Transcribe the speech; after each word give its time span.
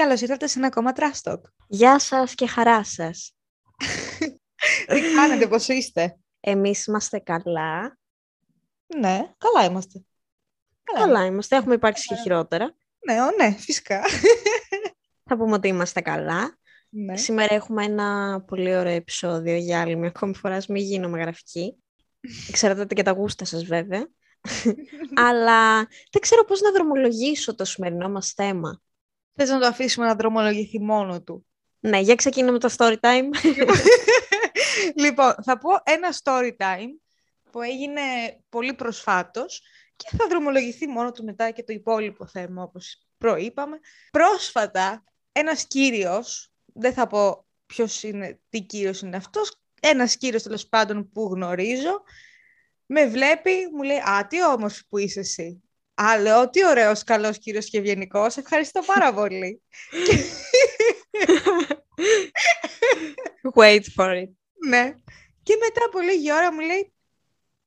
Καλώς 0.00 0.20
ήρθατε 0.20 0.46
σε 0.46 0.58
ένα 0.58 0.66
ακόμα 0.66 0.92
Trash 0.96 1.30
Talk. 1.30 1.40
Γεια 1.68 1.98
σας 1.98 2.34
και 2.34 2.46
χαρά 2.46 2.84
σας. 2.84 3.36
Τι 4.86 5.00
κάνετε, 5.14 5.46
πώς 5.48 5.68
είστε; 5.68 6.18
Εμείς 6.40 6.86
είμαστε 6.86 7.18
καλά. 7.18 7.98
Ναι, 8.96 9.32
καλά 9.38 9.64
είμαστε. 9.64 10.04
Καλά 10.82 11.24
είμαστε, 11.24 11.56
έχουμε 11.56 11.74
υπάρξει 11.74 12.06
και 12.06 12.14
χειρότερα. 12.14 12.74
Ναι, 13.06 13.22
ω, 13.22 13.30
ναι, 13.30 13.50
φυσικά. 13.50 14.00
Θα 15.28 15.36
πούμε 15.36 15.54
ότι 15.54 15.68
είμαστε 15.68 16.00
καλά. 16.00 16.58
ναι. 16.88 17.16
Σήμερα 17.16 17.54
έχουμε 17.54 17.84
ένα 17.84 18.40
πολύ 18.46 18.76
ωραίο 18.76 18.94
επεισόδιο 18.94 19.56
για 19.56 19.80
άλλη 19.80 19.96
μια 19.96 20.08
ακόμη 20.08 20.34
φορά. 20.34 20.56
Ας 20.56 20.66
Μην 20.66 20.82
γίνομαι 20.82 21.20
γραφική. 21.20 21.76
Ξέρετε 22.52 22.94
και 22.94 23.02
τα 23.02 23.10
γούστα 23.10 23.44
σας 23.44 23.64
βέβαια. 23.64 24.08
Αλλά 25.14 25.76
δεν 26.10 26.20
ξέρω 26.20 26.44
πώς 26.44 26.60
να 26.60 26.72
δρομολογήσω 26.72 27.54
το 27.54 27.64
σημερινό 27.64 28.08
μας 28.08 28.32
θέμα. 28.32 28.82
Θες 29.34 29.48
να 29.48 29.60
το 29.60 29.66
αφήσουμε 29.66 30.06
να 30.06 30.14
δρομολογηθεί 30.14 30.80
μόνο 30.80 31.22
του. 31.22 31.46
Ναι, 31.80 31.98
για 31.98 32.14
ξεκινούμε 32.14 32.58
το 32.58 32.74
story 32.76 32.96
time. 33.00 33.28
λοιπόν, 35.04 35.34
θα 35.42 35.58
πω 35.58 35.68
ένα 35.84 36.08
story 36.22 36.56
time 36.56 36.88
που 37.50 37.62
έγινε 37.62 38.00
πολύ 38.48 38.74
προσφάτως 38.74 39.62
και 39.96 40.16
θα 40.16 40.26
δρομολογηθεί 40.28 40.86
μόνο 40.86 41.12
του 41.12 41.24
μετά 41.24 41.50
και 41.50 41.62
το 41.62 41.72
υπόλοιπο 41.72 42.26
θέμα, 42.26 42.62
όπως 42.62 43.06
προείπαμε. 43.18 43.78
Πρόσφατα, 44.10 45.04
ένας 45.32 45.66
κύριος, 45.66 46.52
δεν 46.64 46.92
θα 46.92 47.06
πω 47.06 47.46
ποιος 47.66 48.02
είναι, 48.02 48.40
τι 48.48 48.62
κύριος 48.62 49.00
είναι 49.00 49.16
αυτός, 49.16 49.60
ένας 49.80 50.16
κύριος 50.16 50.42
τέλος 50.42 50.68
πάντων 50.68 51.10
που 51.10 51.22
γνωρίζω, 51.34 52.02
με 52.86 53.06
βλέπει, 53.06 53.70
μου 53.72 53.82
λέει 53.82 53.98
«Α, 53.98 54.26
τι 54.26 54.44
όμορφη 54.44 54.86
που 54.88 54.98
είσαι 54.98 55.20
εσύ». 55.20 55.62
Α, 56.02 56.18
λέω, 56.18 56.50
τι 56.50 56.66
ωραίος, 56.66 57.04
καλός 57.04 57.38
κύριος 57.38 57.70
και 57.70 57.78
ευγενικός, 57.78 58.36
ευχαριστώ 58.36 58.80
πάρα 58.80 59.14
πολύ. 59.14 59.62
Wait 63.54 63.82
for 63.96 64.22
it. 64.22 64.28
ναι. 64.68 64.94
Και 65.42 65.56
μετά 65.60 65.84
από 65.86 66.00
λίγη 66.00 66.32
ώρα 66.32 66.52
μου 66.52 66.60
λέει 66.60 66.92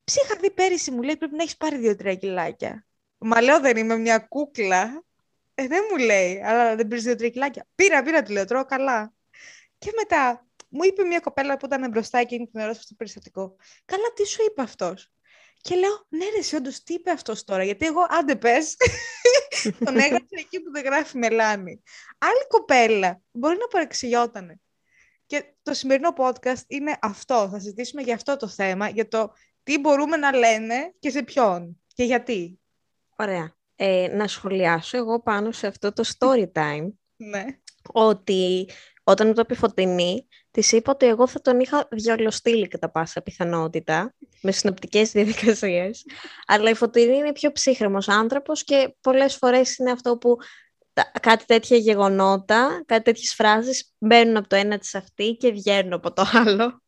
«Ψείχα 0.04 0.36
δει 0.40 0.50
πέρυσι», 0.50 0.90
μου 0.90 1.02
λέει 1.02 1.16
«Πρέπει 1.16 1.34
να 1.36 1.42
έχεις 1.42 1.56
πάρει 1.56 1.76
δύο-τρία 1.76 2.14
κιλάκια». 2.14 2.86
Μα 3.18 3.40
λέω 3.40 3.60
«Δεν 3.60 3.76
είμαι 3.76 3.96
μια 3.96 4.18
κούκλα». 4.18 5.04
Ε, 5.54 5.66
δεν 5.66 5.82
μου 5.90 5.96
λέει, 5.96 6.42
αλλά 6.44 6.76
δεν 6.76 6.88
πήρες 6.88 7.04
δύο-τρία 7.04 7.28
κιλάκια. 7.28 7.66
Πήρα, 7.74 8.02
πήρα, 8.02 8.22
του 8.22 8.32
λέω, 8.32 8.44
τρώω 8.44 8.64
καλά. 8.64 9.12
Και 9.78 9.90
μετά 9.96 10.46
μου 10.68 10.84
είπε 10.84 11.04
μια 11.04 11.20
κοπέλα 11.20 11.56
που 11.56 11.66
ήταν 11.66 11.90
μπροστά 11.90 12.18
εκείνη 12.18 12.46
την 12.46 12.60
ώρα 12.60 12.74
στο 12.74 12.94
περιστατικό. 12.94 13.56
Καλά, 13.84 14.12
τι 14.14 14.26
σου 14.26 14.44
είπε 14.50 14.62
αυτός; 14.62 15.12
Και 15.64 15.74
λέω, 15.74 16.06
ναι 16.08 16.24
ρε, 16.24 16.38
εσύ 16.38 16.56
όντως 16.56 16.82
τι 16.82 16.94
είπε 16.94 17.10
αυτός 17.10 17.44
τώρα, 17.44 17.64
γιατί 17.64 17.86
εγώ, 17.86 18.06
άντε 18.08 18.36
πες, 18.36 18.76
τον 19.84 19.96
έγραψε 19.98 20.36
εκεί 20.38 20.60
που 20.60 20.70
δεν 20.70 20.84
γράφει 20.84 21.18
μελάνη. 21.18 21.82
Άλλη 22.18 22.46
κοπέλα, 22.48 23.20
μπορεί 23.30 23.56
να 23.56 23.66
παρεξηγιότανε. 23.66 24.60
Και 25.26 25.54
το 25.62 25.74
σημερινό 25.74 26.12
podcast 26.16 26.62
είναι 26.66 26.96
αυτό, 27.00 27.48
θα 27.52 27.58
συζητήσουμε 27.58 28.02
για 28.02 28.14
αυτό 28.14 28.36
το 28.36 28.48
θέμα, 28.48 28.88
για 28.88 29.08
το 29.08 29.32
τι 29.62 29.78
μπορούμε 29.78 30.16
να 30.16 30.36
λένε 30.36 30.94
και 30.98 31.10
σε 31.10 31.22
ποιον 31.22 31.82
και 31.94 32.04
γιατί. 32.04 32.60
Ωραία. 33.16 33.54
Ε, 33.76 34.08
να 34.12 34.28
σχολιάσω 34.28 34.96
εγώ 34.96 35.22
πάνω 35.22 35.52
σε 35.52 35.66
αυτό 35.66 35.92
το 35.92 36.04
story 36.18 36.52
time 36.58 36.88
Ναι. 37.16 37.44
ότι 37.92 38.68
όταν 39.04 39.26
μου 39.26 39.32
το 39.34 39.40
είπε 39.40 39.54
η 39.54 39.56
Φωτεινή, 39.56 40.28
της 40.50 40.72
είπα 40.72 40.92
ότι 40.92 41.06
εγώ 41.06 41.26
θα 41.26 41.40
τον 41.40 41.60
είχα 41.60 41.88
διολοστείλει 41.90 42.68
κατά 42.68 42.90
πάσα 42.90 43.22
πιθανότητα, 43.22 44.14
με 44.42 44.52
συνοπτικές 44.52 45.10
διαδικασίες. 45.12 46.04
Αλλά 46.46 46.70
η 46.70 46.74
Φωτεινή 46.74 47.16
είναι 47.16 47.32
πιο 47.32 47.52
ψύχρεμος 47.52 48.08
άνθρωπος 48.08 48.64
και 48.64 48.94
πολλές 49.00 49.36
φορές 49.36 49.76
είναι 49.76 49.90
αυτό 49.90 50.18
που 50.18 50.36
τα- 50.92 51.12
κάτι 51.20 51.44
τέτοια 51.44 51.76
γεγονότα, 51.76 52.82
κάτι 52.86 53.02
τέτοιες 53.02 53.34
φράσεις 53.34 53.92
μπαίνουν 53.98 54.36
από 54.36 54.48
το 54.48 54.56
ένα 54.56 54.78
της 54.78 54.94
αυτή 54.94 55.36
και 55.40 55.50
βγαίνουν 55.50 55.92
από 55.92 56.12
το 56.12 56.24
άλλο. 56.32 56.82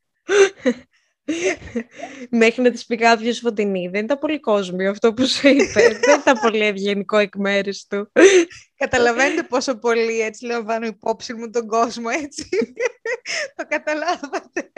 Μέχρι 2.30 2.62
να 2.62 2.70
της 2.70 2.86
πει 2.86 2.96
κάποιος 2.96 3.38
Φωτεινή. 3.38 3.88
Δεν 3.88 4.04
ήταν 4.04 4.18
πολύ 4.18 4.40
κόσμιο 4.40 4.90
αυτό 4.90 5.14
που 5.14 5.26
σου 5.26 5.48
είπε. 5.48 5.80
Δεν 6.04 6.20
ήταν 6.20 6.38
πολύ 6.40 6.64
ευγενικό 6.64 7.16
εκ 7.16 7.36
μέρους 7.36 7.86
του. 7.86 8.12
Καταλαβαίνετε 8.76 9.42
πόσο 9.42 9.78
πολύ 9.78 10.20
έτσι 10.20 10.44
λαμβάνω 10.44 10.86
υπόψη 10.86 11.34
μου 11.34 11.50
τον 11.50 11.66
κόσμο, 11.66 12.08
έτσι. 12.22 12.48
το 13.56 13.66
καταλάβατε. 13.68 14.72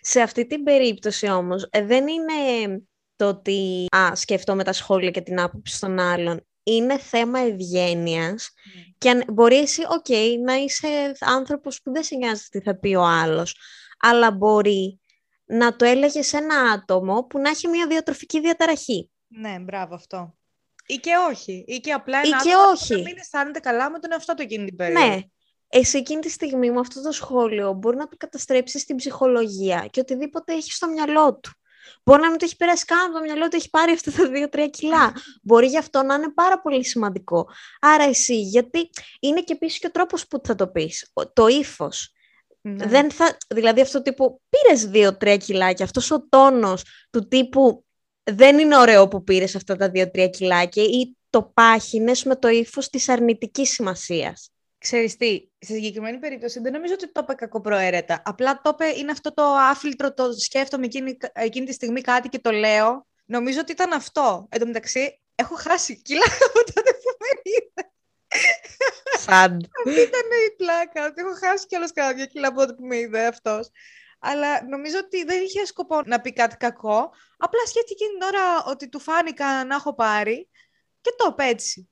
Σε 0.00 0.20
αυτή 0.20 0.46
την 0.46 0.62
περίπτωση 0.62 1.30
όμως 1.30 1.68
ε, 1.70 1.84
δεν 1.84 2.06
είναι 2.06 2.82
το 3.16 3.28
ότι 3.28 3.86
α, 3.96 4.14
σκεφτόμαι 4.14 4.64
τα 4.64 4.72
σχόλια 4.72 5.10
και 5.10 5.20
την 5.20 5.40
άποψη 5.40 5.80
των 5.80 5.98
άλλων. 5.98 6.46
Είναι 6.62 6.98
θέμα 6.98 7.38
ευγένειας 7.38 8.50
και 8.98 9.10
αν, 9.10 9.24
μπορεί 9.28 9.56
εσύ, 9.56 9.82
οκ, 9.82 10.08
να 10.44 10.54
είσαι 10.54 11.12
άνθρωπος 11.20 11.80
που 11.82 11.92
δεν 11.92 12.02
σε 12.02 12.16
νοιάζει 12.16 12.42
τι 12.50 12.60
θα 12.60 12.78
πει 12.78 12.94
ο 12.94 13.04
άλλος, 13.04 13.56
αλλά 13.98 14.30
μπορεί 14.30 15.00
να 15.48 15.76
το 15.76 15.84
έλεγε 15.84 16.22
σε 16.22 16.36
ένα 16.36 16.60
άτομο 16.60 17.24
που 17.24 17.38
να 17.38 17.48
έχει 17.48 17.68
μια 17.68 17.86
διατροφική 17.86 18.40
διαταραχή. 18.40 19.10
Ναι, 19.26 19.58
μπράβο 19.58 19.94
αυτό. 19.94 20.36
Ή 20.86 20.94
και 20.96 21.12
όχι. 21.30 21.64
Ή 21.66 21.78
και 21.78 21.92
απλά 21.92 22.22
Ή 22.22 22.28
ένα 22.28 22.42
και 22.42 22.50
άτομο 22.50 22.64
που 22.64 22.78
όχι. 22.80 22.92
να 22.92 22.98
μην 22.98 23.18
αισθάνεται 23.18 23.58
καλά 23.58 23.90
με 23.90 23.98
τον 23.98 24.12
εαυτό 24.12 24.34
του 24.34 24.42
εκείνη 24.42 24.64
την 24.64 24.76
περίοδο. 24.76 25.06
Ναι, 25.06 25.20
εσύ 25.68 25.98
εκείνη 25.98 26.20
τη 26.20 26.30
στιγμή 26.30 26.70
με 26.70 26.80
αυτό 26.80 27.02
το 27.02 27.12
σχόλιο 27.12 27.72
μπορεί 27.72 27.96
να 27.96 28.08
του 28.08 28.16
καταστρέψεις 28.16 28.84
την 28.84 28.96
ψυχολογία 28.96 29.86
και 29.90 30.00
οτιδήποτε 30.00 30.52
έχει 30.52 30.72
στο 30.72 30.88
μυαλό 30.88 31.38
του. 31.38 31.50
Μπορεί 32.04 32.22
να 32.22 32.28
μην 32.28 32.38
το 32.38 32.44
έχει 32.44 32.56
περάσει 32.56 32.84
καν 32.84 32.98
από 32.98 33.12
το 33.12 33.20
μυαλό 33.20 33.48
του, 33.48 33.56
έχει 33.56 33.70
πάρει 33.70 33.92
αυτά 33.92 34.10
τα 34.10 34.30
2-3 34.52 34.68
κιλά. 34.70 35.12
μπορεί 35.42 35.66
γι' 35.66 35.78
αυτό 35.78 36.02
να 36.02 36.14
είναι 36.14 36.32
πάρα 36.32 36.60
πολύ 36.60 36.84
σημαντικό. 36.84 37.48
Άρα 37.80 38.04
εσύ, 38.04 38.40
γιατί 38.40 38.90
είναι 39.20 39.40
και 39.40 39.52
επίσης 39.52 39.78
και 39.78 39.86
ο 39.86 39.90
τρόπος 39.90 40.26
που 40.26 40.40
θα 40.44 40.54
το 40.54 40.68
πεις. 40.68 41.12
Το 41.32 41.46
ύφος. 41.46 42.12
Ναι. 42.60 42.86
Δεν 42.86 43.10
θα, 43.10 43.36
δηλαδή 43.54 43.80
αυτό 43.80 44.02
τύπου 44.02 44.40
πήρες 44.48 44.90
2-3 45.20 45.36
κιλάκια. 45.38 45.84
Αυτός 45.84 46.10
ο 46.10 46.26
τόνος 46.28 46.84
του 47.10 47.28
τύπου 47.28 47.84
δεν 48.22 48.58
είναι 48.58 48.76
ωραίο 48.76 49.08
που 49.08 49.24
πήρες 49.24 49.56
αυτά 49.56 49.76
τα 49.76 49.90
2-3 49.94 50.30
κιλάκια 50.30 50.82
ή 50.82 51.16
το 51.30 51.42
πάχυνε 51.54 52.12
με 52.24 52.36
το 52.36 52.48
ύφος 52.48 52.88
της 52.88 53.08
αρνητικής 53.08 53.70
σημασίας; 53.70 54.50
Ξέρεις 54.78 55.16
τι, 55.16 55.48
στη 55.58 55.72
συγκεκριμένη 55.72 56.18
περίπτωση 56.18 56.60
δεν 56.60 56.72
νομίζω 56.72 56.94
ότι 56.94 57.12
το 57.12 57.20
είπε 57.22 57.34
κακοπροαίρετα. 57.34 58.22
Απλά 58.24 58.60
το 58.60 58.70
είπε, 58.74 58.98
είναι 58.98 59.10
αυτό 59.10 59.34
το 59.34 59.42
άφιλτρο, 59.42 60.14
το 60.14 60.32
σκέφτομαι 60.32 60.84
εκείνη, 60.84 61.16
εκείνη 61.32 61.66
τη 61.66 61.72
στιγμή 61.72 62.00
κάτι 62.00 62.28
και 62.28 62.38
το 62.38 62.50
λέω. 62.50 63.06
Νομίζω 63.24 63.60
ότι 63.60 63.72
ήταν 63.72 63.92
αυτό. 63.92 64.46
Εν 64.50 64.60
τω 64.60 64.66
μεταξύ, 64.66 65.20
έχω 65.34 65.54
χάσει 65.54 66.02
κιλά 66.02 66.24
από 66.48 66.72
τότε 66.74 66.90
που 66.90 67.16
με 67.20 67.40
είδε. 67.42 67.87
Σαν. 69.18 69.68
Αυτή 69.86 70.00
ήταν 70.00 70.28
η 70.50 70.56
πλάκα, 70.56 71.06
ότι 71.06 71.20
έχω 71.20 71.34
χάσει 71.46 71.66
κιόλας 71.66 71.92
κάνα 71.92 72.12
δύο 72.12 72.26
κιλά 72.26 72.48
από 72.48 72.58
τότε 72.58 72.72
που 72.72 72.86
με 72.86 72.96
είδε 72.96 73.26
αυτός. 73.26 73.70
Αλλά 74.18 74.64
νομίζω 74.64 74.98
ότι 74.98 75.24
δεν 75.24 75.42
είχε 75.42 75.64
σκοπό 75.64 76.02
να 76.06 76.20
πει 76.20 76.32
κάτι 76.32 76.56
κακό. 76.56 77.10
Απλά 77.36 77.60
σκέφτηκε 77.66 78.04
εκείνη 78.04 78.18
την 78.18 78.22
ώρα 78.22 78.64
ότι 78.64 78.88
του 78.88 79.00
φάνηκα 79.00 79.64
να 79.64 79.74
έχω 79.74 79.94
πάρει 79.94 80.48
και 81.00 81.10
το 81.16 81.28
είπε 81.30 81.44
έτσι. 81.44 81.88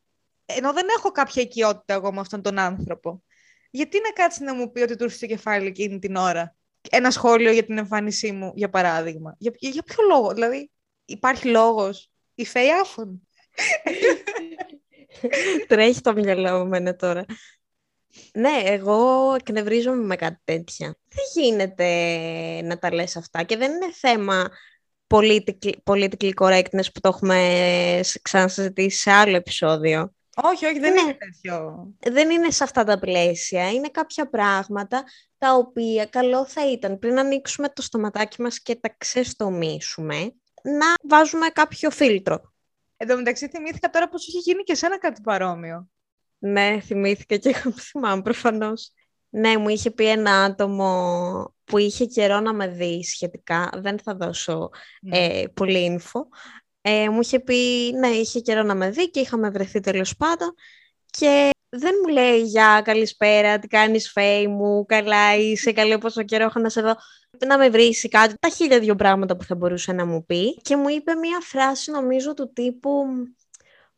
Ενώ 0.47 0.72
δεν 0.72 0.86
έχω 0.97 1.10
κάποια 1.10 1.42
οικειότητα 1.42 1.94
εγώ 1.94 2.12
με 2.12 2.20
αυτόν 2.20 2.42
τον 2.42 2.58
άνθρωπο. 2.58 3.22
Γιατί 3.70 4.00
να 4.00 4.10
κάτσει 4.10 4.44
να 4.44 4.54
μου 4.54 4.72
πει 4.72 4.80
ότι 4.80 4.97
του 4.97 5.04
ήρθε 5.04 5.16
στο 5.16 5.26
κεφάλι 5.26 5.66
εκείνη 5.66 5.98
την 5.98 6.16
ώρα; 6.16 6.56
Ένα 6.91 7.10
σχόλιο 7.10 7.50
για 7.53 7.64
την 7.64 7.78
εμφάνισή 7.78 8.32
μου, 8.32 8.53
για 8.54 8.70
παράδειγμα. 8.70 9.34
Για, 9.38 9.53
για, 9.56 9.70
για 9.70 9.82
ποιο 9.82 10.04
λόγο, 10.08 10.32
δηλαδή, 10.32 10.70
υπάρχει 11.04 11.48
λόγος; 11.48 12.10
Η 12.34 12.47
φέη 12.47 12.70
άφων. 12.70 13.28
Τρέχει 15.69 16.00
το 16.00 16.12
μυαλό 16.12 16.59
μου 16.59 16.65
εμένα 16.65 16.97
τώρα. 16.97 17.25
Ναι, 18.32 18.60
εγώ 18.65 19.32
εκνευρίζομαι 19.34 20.04
με 20.04 20.16
κάτι 20.16 20.41
τέτοια. 20.44 20.97
Δεν 21.09 21.25
γίνεται 21.44 21.87
να 22.62 22.78
τα 22.78 22.94
λες 22.94 23.16
αυτά 23.16 23.43
και 23.43 23.56
δεν 23.56 23.72
είναι 23.72 23.93
θέμα 23.93 24.51
political, 25.07 25.72
political 25.84 26.30
correctness 26.41 26.92
που 26.95 27.01
το 27.01 27.09
έχουμε 27.09 28.01
ξανασυζητήσει 28.22 28.98
σε 28.98 29.10
άλλο 29.10 29.36
επεισόδιο. 29.36 30.15
Όχι, 30.42 30.66
όχι, 30.66 30.78
δεν 30.78 30.92
Ναι. 30.92 31.01
είναι 31.01 31.15
τέτοιο. 31.15 31.86
Δεν 31.98 32.30
είναι 32.30 32.51
σε 32.51 32.65
αυτά 32.65 32.84
τα 32.84 32.98
πλαίσια. 32.98 33.71
Είναι 33.71 33.89
κάποια 33.89 34.28
πράγματα 34.28 35.04
τα 35.39 35.54
οποία 35.54 36.07
καλό 36.07 36.47
θα 36.47 36.71
ήταν 36.71 36.98
πριν 36.98 37.18
ανοίξουμε 37.18 37.68
το 37.68 37.83
στοματάκι 37.83 38.42
μας 38.42 38.60
και 38.63 38.74
τα 38.74 38.95
ξεστομίσουμε 38.98 40.34
να 40.63 40.86
βάζουμε 41.09 41.48
κάποιο 41.48 41.91
φίλτρο. 41.91 42.53
Εν 42.97 43.09
τω 43.09 43.16
μεταξύ 43.16 43.48
θυμήθηκα 43.48 43.91
τώρα 43.91 44.09
πως 44.09 44.27
είχε 44.28 44.39
γίνει 44.39 44.63
και 44.63 44.75
σένα 44.75 44.98
κάτι 44.98 45.21
παρόμοιο. 45.21 45.89
Ναι, 46.39 46.81
θυμήθηκα 46.81 47.37
και 47.37 47.48
εγώ 47.48 47.71
θυμάμαι 47.78 48.22
προφανώς. 48.22 48.93
Ναι, 49.28 49.59
μου 49.59 49.69
είχε 49.69 49.91
πει 49.91 50.09
ένα 50.09 50.43
άτομο 50.45 51.54
που 51.65 51.78
είχε 51.78 52.04
καιρό 52.04 52.41
να 52.41 52.53
με 52.53 52.69
δει 52.69 53.04
σχετικά, 53.04 53.71
δεν 53.75 53.98
θα 53.98 54.15
δώσω 54.15 54.71
Ναι. 55.03 55.19
ε, 55.19 55.45
πολύ 55.54 55.98
info. 56.01 56.21
Ε, 56.81 57.09
μου 57.09 57.21
είχε 57.21 57.41
πει, 57.41 57.57
ναι, 57.98 58.09
είχε 58.09 58.41
καιρό 58.41 58.63
να 58.63 58.75
με 58.75 58.91
δει 58.91 59.10
και 59.10 59.21
είχαμε 59.21 59.51
βρεθεί 59.51 59.81
τέλος 59.81 60.16
πάντων 60.16 60.54
και 61.10 61.51
δεν 61.68 61.92
μου 62.03 62.13
λέει 62.13 62.42
«Γεια, 62.42 62.80
καλησπέρα, 62.84 63.59
τι 63.59 63.66
κάνεις 63.66 64.10
φέη 64.10 64.47
μου, 64.47 64.84
καλά 64.86 65.36
είσαι, 65.36 65.72
καλή 65.72 65.98
πόσο 65.98 66.22
καιρό 66.22 66.45
έχω 66.45 66.60
να 66.60 66.68
σε 66.68 66.80
δω» 66.80 66.95
να 67.47 67.59
με 67.59 67.68
βρει 67.68 68.09
κάτι, 68.10 68.34
τα 68.41 68.48
χίλια 68.48 68.78
δύο 68.78 68.95
πράγματα 68.95 69.36
που 69.36 69.45
θα 69.45 69.54
μπορούσε 69.54 69.92
να 69.92 70.07
μου 70.07 70.24
πει 70.24 70.54
και 70.54 70.77
μου 70.77 70.89
είπε 70.89 71.15
μία 71.15 71.39
φράση 71.42 71.91
νομίζω 71.91 72.34
του 72.34 72.53
τύπου 72.53 73.04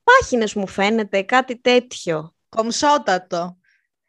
«Πάχινες 0.03 0.55
μου 0.55 0.67
φαίνεται, 0.67 1.23
κάτι 1.23 1.61
τέτοιο». 1.61 2.35
Κομψότατο. 2.49 3.59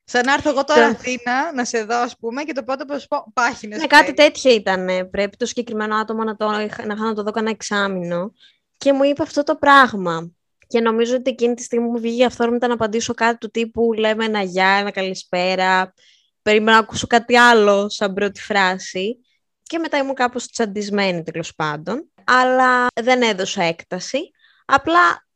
Σαν 0.03 0.25
να 0.25 0.33
έρθω 0.33 0.49
εγώ 0.49 0.63
τώρα 0.63 0.85
Αθήνα, 0.85 1.53
να 1.53 1.65
σε 1.65 1.83
δω, 1.83 1.95
ας 1.95 2.17
πούμε, 2.17 2.43
και 2.43 2.53
το 2.53 2.63
πρώτο 2.63 2.85
που 2.85 2.99
σου 2.99 3.07
πω, 3.07 3.31
πάχινες. 3.33 3.79
Ναι, 3.79 3.87
κάτι 3.87 4.13
τέτοιο 4.13 4.51
ήταν. 4.51 5.09
Πρέπει 5.09 5.37
το 5.37 5.45
συγκεκριμένο 5.45 5.95
άτομο 5.95 6.23
να, 6.23 6.35
το, 6.35 6.49
να, 6.85 6.95
να 6.95 7.13
το 7.13 7.23
δω 7.23 7.31
κανένα 7.31 7.51
εξάμεινο. 7.51 8.33
Και 8.77 8.93
μου 8.93 9.03
είπε 9.03 9.21
αυτό 9.21 9.43
το 9.43 9.55
πράγμα. 9.55 10.31
Και 10.69 10.79
νομίζω 10.79 11.15
ότι 11.15 11.29
εκείνη 11.29 11.53
τη 11.53 11.63
στιγμή 11.63 11.87
μου 11.89 11.99
βγήκε 11.99 12.25
αυθόρμητα 12.25 12.67
να 12.67 12.73
απαντήσω 12.73 13.13
κάτι 13.13 13.37
του 13.37 13.49
τύπου 13.49 13.93
λέμε 13.93 14.25
ένα 14.25 14.41
γεια, 14.41 14.67
ένα 14.67 14.91
καλησπέρα. 14.91 15.93
Περίμενα 16.41 16.71
να 16.71 16.77
ακούσω 16.77 17.07
κάτι 17.07 17.37
άλλο 17.37 17.89
σαν 17.89 18.13
πρώτη 18.13 18.41
φράση. 18.41 19.19
Και 19.63 19.77
μετά 19.77 19.97
ήμουν 19.97 20.13
κάπως 20.13 20.47
τσαντισμένη 20.47 21.23
τέλος 21.23 21.55
πάντων. 21.55 22.11
Αλλά 22.23 22.87
δεν 23.01 23.21
έδωσα 23.21 23.63
έκταση. 23.63 24.31
Απλά 24.65 25.27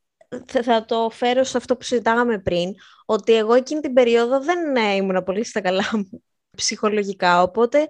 θα 0.63 0.85
το 0.85 1.09
φέρω 1.09 1.43
σε 1.43 1.57
αυτό 1.57 1.77
που 1.77 1.83
συζητάγαμε 1.83 2.39
πριν, 2.39 2.73
ότι 3.05 3.33
εγώ 3.33 3.53
εκείνη 3.53 3.81
την 3.81 3.93
περίοδο 3.93 4.39
δεν 4.39 4.75
ε, 4.75 4.93
ήμουν 4.95 5.23
πολύ 5.23 5.43
στα 5.43 5.61
καλά 5.61 5.89
μου 5.93 6.23
ψυχολογικά, 6.57 7.41
οπότε 7.41 7.87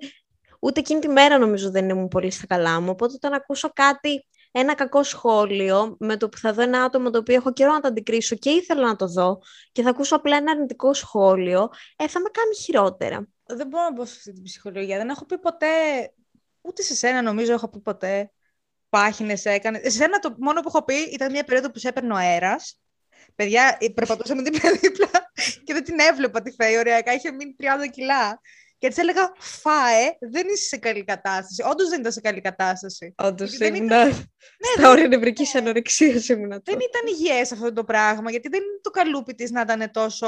ούτε 0.59 0.79
εκείνη 0.79 0.99
τη 0.99 1.07
μέρα 1.07 1.37
νομίζω 1.37 1.71
δεν 1.71 1.89
ήμουν 1.89 2.07
πολύ 2.07 2.31
στα 2.31 2.47
καλά 2.47 2.79
μου, 2.79 2.89
οπότε 2.89 3.13
όταν 3.15 3.33
ακούσω 3.33 3.69
κάτι, 3.73 4.27
ένα 4.55 4.75
κακό 4.75 5.03
σχόλιο, 5.03 5.95
με 5.99 6.17
το 6.17 6.29
που 6.29 6.37
θα 6.37 6.53
δω 6.53 6.61
ένα 6.61 6.83
άτομο 6.83 7.09
το 7.09 7.17
οποίο 7.17 7.35
έχω 7.35 7.53
καιρό 7.53 7.71
να 7.71 7.79
το 7.79 7.87
αντικρίσω 7.87 8.35
και 8.35 8.49
ήθελα 8.49 8.87
να 8.87 8.95
το 8.95 9.07
δω 9.07 9.41
και 9.71 9.81
θα 9.81 9.89
ακούσω 9.89 10.15
απλά 10.15 10.37
ένα 10.37 10.51
αρνητικό 10.51 10.93
σχόλιο, 10.93 11.69
ε, 11.95 12.07
θα 12.07 12.19
με 12.19 12.29
κάνει 12.29 12.55
χειρότερα. 12.55 13.27
Δεν 13.45 13.67
μπορώ 13.67 13.83
να 13.83 13.93
πω 13.93 14.05
σε 14.05 14.13
αυτή 14.17 14.31
την 14.33 14.43
ψυχολογία, 14.43 14.97
δεν 14.97 15.09
έχω 15.09 15.25
πει 15.25 15.39
ποτέ, 15.39 15.67
ούτε 16.61 16.81
σε 16.81 16.95
σένα 16.95 17.21
νομίζω 17.21 17.53
έχω 17.53 17.69
πει 17.69 17.79
ποτέ, 17.79 18.31
πάχινες 18.89 19.45
έκανε. 19.45 19.81
Σε 19.89 20.03
ένα 20.03 20.19
το 20.19 20.35
μόνο 20.39 20.61
που 20.61 20.67
έχω 20.67 20.83
πει 20.83 20.95
ήταν 20.95 21.31
μια 21.31 21.43
περίοδο 21.43 21.71
που 21.71 21.79
σε 21.79 21.87
έπαιρνε 21.87 22.13
ο 22.13 22.15
αέρας. 22.15 22.79
Παιδιά, 23.35 23.77
ε, 23.79 23.87
περπατούσαμε 23.89 24.41
δίπλα-δίπλα 24.51 25.09
και 25.63 25.73
δεν 25.73 25.83
την 25.83 25.99
έβλεπα 25.99 26.41
τη 26.41 26.51
Φέη. 26.51 26.75
Ωριακά 26.75 27.13
είχε 27.13 27.31
μείνει 27.31 27.55
30 27.59 27.63
κιλά. 27.91 28.41
Και 28.83 28.89
έτσι 28.89 29.01
έλεγα, 29.01 29.31
φάε, 29.37 30.15
δεν 30.19 30.47
είσαι 30.47 30.67
σε 30.67 30.77
καλή 30.77 31.03
κατάσταση. 31.03 31.63
Όντως 31.71 31.89
δεν 31.89 31.99
ήταν 31.99 32.11
σε 32.11 32.21
καλή 32.21 32.41
κατάσταση. 32.41 33.13
Όντως 33.17 33.57
ήμουν. 33.57 33.85
Ήταν... 33.85 34.07
Ναι, 34.07 34.13
Στα 34.77 34.89
όρια 34.89 35.07
νευρικής 35.07 35.53
ναι. 35.53 35.59
ανορεξίας 35.59 36.27
ήμουν. 36.29 36.49
Δεν 36.49 36.79
ήταν 36.79 37.07
υγιές 37.07 37.51
αυτό 37.51 37.73
το 37.73 37.83
πράγμα, 37.83 38.31
γιατί 38.31 38.49
δεν 38.49 38.61
είναι 38.61 38.79
το 38.81 38.89
καλούπι 38.89 39.35
της 39.35 39.51
να 39.51 39.61
ήταν 39.61 39.91
τόσο 39.91 40.27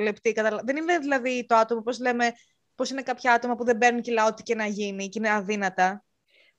λεπτή. 0.00 0.34
Δεν 0.64 0.76
είναι 0.76 0.98
δηλαδή 0.98 1.46
το 1.46 1.54
άτομο, 1.54 1.82
πώς 1.82 1.98
λέμε, 2.00 2.32
πώς 2.74 2.90
είναι 2.90 3.02
κάποια 3.02 3.32
άτομα 3.32 3.54
που 3.54 3.64
δεν 3.64 3.78
παίρνουν 3.78 4.02
κιλά, 4.02 4.26
ό,τι 4.26 4.42
και 4.42 4.54
να 4.54 4.66
γίνει 4.66 5.08
και 5.08 5.18
είναι 5.18 5.30
αδύνατα. 5.30 6.04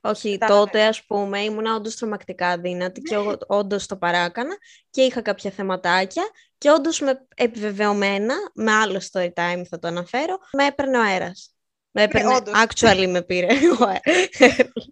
Όχι, 0.00 0.38
τότε 0.46 0.84
ας 0.84 1.04
πούμε 1.04 1.40
ήμουν 1.40 1.66
όντως 1.66 1.96
τρομακτικά 1.96 2.48
αδύνατη 2.48 3.00
και 3.00 3.16
ναι. 3.16 3.32
όντως 3.46 3.86
το 3.86 3.96
παράκανα 3.96 4.56
και 4.90 5.02
είχα 5.02 5.22
κάποια 5.22 5.50
θεματάκια 5.50 6.22
και 6.58 6.70
όντως 6.70 7.00
με 7.00 7.26
επιβεβαιωμένα, 7.34 8.34
με 8.54 8.72
άλλο 8.72 9.00
story 9.12 9.32
time 9.34 9.62
θα 9.68 9.78
το 9.78 9.88
αναφέρω, 9.88 10.38
με 10.52 10.66
έπαιρνε 10.66 10.98
ο 10.98 11.02
αέρας. 11.02 11.52
Με 11.90 12.00
ναι, 12.00 12.08
έπαιρνε, 12.08 12.32
ναι, 12.32 12.62
actually 12.66 13.06
με 13.08 13.22
πήρε 13.22 13.46
ο 13.80 13.84
αέρας. 13.84 14.28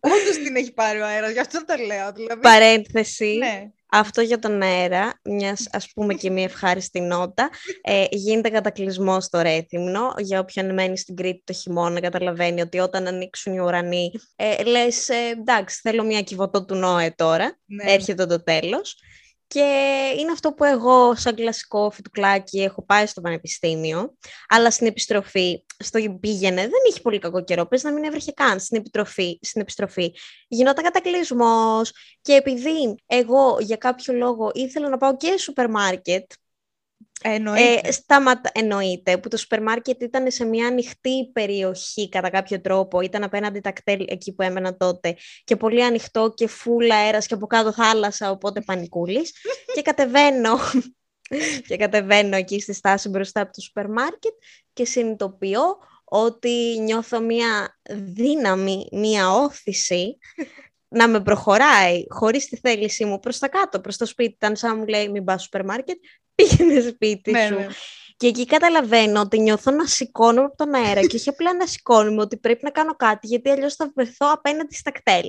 Όντως 0.01 0.37
την 0.45 0.57
έχει 0.57 0.73
πάρει 0.73 1.01
ο 1.01 1.07
αέρας, 1.07 1.33
γι' 1.33 1.39
αυτό 1.39 1.65
το 1.65 1.75
λέω. 1.77 2.13
Δηλαδή. 2.13 2.41
Παρένθεση, 2.41 3.37
ναι 3.37 3.71
αυτό 3.91 4.21
για 4.21 4.39
τον 4.39 4.63
αέρα, 4.63 5.21
μιας 5.23 5.69
ας 5.73 5.93
πούμε 5.95 6.15
και 6.15 6.31
μια 6.31 6.45
ευχάριστη 6.45 7.01
νότα, 7.01 7.51
ε, 7.83 8.05
γίνεται 8.11 8.49
κατακλυσμός 8.49 9.25
στο 9.25 9.41
Ρέθυμνο. 9.41 10.15
Για 10.19 10.41
όποιον 10.41 10.75
μένει 10.75 10.99
στην 10.99 11.17
Κρήτη 11.17 11.43
το 11.45 11.53
χειμώνα, 11.53 12.01
καταλαβαίνει 12.01 12.61
ότι 12.61 12.79
όταν 12.79 13.07
ανοίξουν 13.07 13.55
οι 13.55 13.61
ουρανοί, 13.61 14.13
ε, 14.37 14.65
λες, 14.65 15.09
ε, 15.09 15.15
εντάξει, 15.41 15.81
θέλω 15.83 16.05
μια 16.05 16.23
κυβωτό 16.23 16.65
του 16.65 16.75
Νόε 16.75 17.11
τώρα, 17.17 17.59
ναι. 17.67 17.93
έρχεται 17.93 18.27
το 18.27 18.43
τέλος. 18.43 18.97
Και 19.49 19.61
είναι 20.19 20.33
αυτό 20.33 20.53
που 20.53 20.65
εγώ 20.65 21.15
σαν 21.15 21.35
κλασικό 21.35 21.91
φιτουκλάκι 21.91 22.63
έχω 22.63 22.85
πάει 22.85 23.07
στο 23.07 23.21
πανεπιστήμιο, 23.21 24.15
αλλά 24.49 24.71
στην 24.71 24.87
επιστροφή, 24.87 25.65
στο 25.79 26.19
πήγαινε, 26.21 26.61
δεν 26.61 26.81
είχε 26.89 27.01
πολύ 27.01 27.19
κακό 27.19 27.45
καιρό, 27.45 27.67
πες 27.67 27.83
να 27.83 27.93
μην 27.93 28.05
έβρεχε 28.05 28.33
καν 28.33 28.61
στην, 28.61 28.79
επιτροφή, 28.79 29.39
στην 29.43 29.61
επιστροφή. 29.61 30.13
Γινόταν 30.49 30.85
κατακλυσμός 30.85 31.93
και 32.21 32.33
επειδή 32.33 32.95
εγώ 33.07 33.57
για 33.61 33.77
κάποιο 33.77 34.15
λόγο 34.15 34.51
ήθελα 34.55 34.89
να 34.89 34.97
πάω 34.97 35.17
και 35.17 35.39
σούπερ 35.39 35.71
μάρκετ, 35.71 36.31
Εννοείται. 37.23 37.89
Ε, 37.89 37.93
σταματα... 37.93 38.51
Εννοείται, 38.55 39.19
που 39.19 39.29
το 39.29 39.37
σούπερ 39.37 39.63
μάρκετ 39.63 40.03
ήταν 40.03 40.31
σε 40.31 40.45
μια 40.45 40.67
ανοιχτή 40.67 41.31
περιοχή 41.33 42.09
κατά 42.09 42.31
κάποιο 42.31 42.61
τρόπο, 42.61 43.01
ήταν 43.01 43.23
απέναντι 43.23 43.61
τα 43.61 43.73
κτέλ 43.73 44.05
εκεί 44.09 44.35
που 44.35 44.43
έμενα 44.43 44.77
τότε 44.77 45.17
και 45.45 45.57
πολύ 45.57 45.85
ανοιχτό 45.85 46.33
και 46.37 46.47
φούλα 46.47 46.97
αέρας 46.97 47.27
και 47.27 47.35
από 47.35 47.47
κάτω 47.47 47.73
θάλασσα, 47.73 48.31
οπότε 48.31 48.61
πανικούλης 48.61 49.33
και 49.75 49.83
κατεβαίνω 49.83 50.59
και 51.69 51.77
κατεβαίνω 51.77 52.37
εκεί 52.37 52.61
στη 52.61 52.73
στάση 52.73 53.09
μπροστά 53.09 53.41
από 53.41 53.53
το 53.53 53.61
σούπερ 53.61 53.89
μάρκετ 53.89 54.35
και 54.73 54.85
συνειδητοποιώ 54.85 55.63
ότι 56.05 56.79
νιώθω 56.81 57.21
μια 57.21 57.79
δύναμη, 57.91 58.89
μια 58.93 59.31
όθηση 59.31 60.19
να 60.89 61.09
με 61.09 61.21
προχωράει 61.21 62.05
χωρίς 62.09 62.47
τη 62.49 62.57
θέλησή 62.57 63.05
μου 63.05 63.21
προς 63.21 63.39
τα 63.39 63.49
κάτω, 63.49 63.81
προς 63.81 63.97
το 63.97 64.07
σπίτι. 64.07 64.33
Ήταν 64.33 64.57
σαν 64.57 64.71
να 64.71 64.77
μου 64.77 64.87
λέει 64.87 65.09
μην 65.09 65.25
πας 65.25 65.35
στο 65.35 65.43
σούπερ 65.43 65.65
μάρκετ, 65.65 65.97
πήγαινε 66.37 66.81
σπίτι 66.81 67.31
ναι, 67.31 67.47
σου. 67.47 67.55
Ναι. 67.55 67.67
Και 68.19 68.27
εκεί 68.27 68.47
καταλαβαίνω 68.47 69.21
ότι 69.21 69.39
νιώθω 69.39 69.71
να 69.71 69.87
σηκώνω 69.87 70.45
από 70.45 70.57
τον 70.57 70.75
αέρα 70.75 71.01
και 71.01 71.17
όχι 71.17 71.29
απλά 71.29 71.55
να 71.55 71.67
σηκώνουμε 71.67 72.21
ότι 72.23 72.37
πρέπει 72.37 72.65
να 72.65 72.71
κάνω 72.71 72.95
κάτι 72.95 73.27
γιατί 73.27 73.51
αλλιώς 73.51 73.75
θα 73.75 73.91
βρεθώ 73.95 74.33
απέναντι 74.33 74.75
στα 74.75 74.91
κτέλ. 74.91 75.25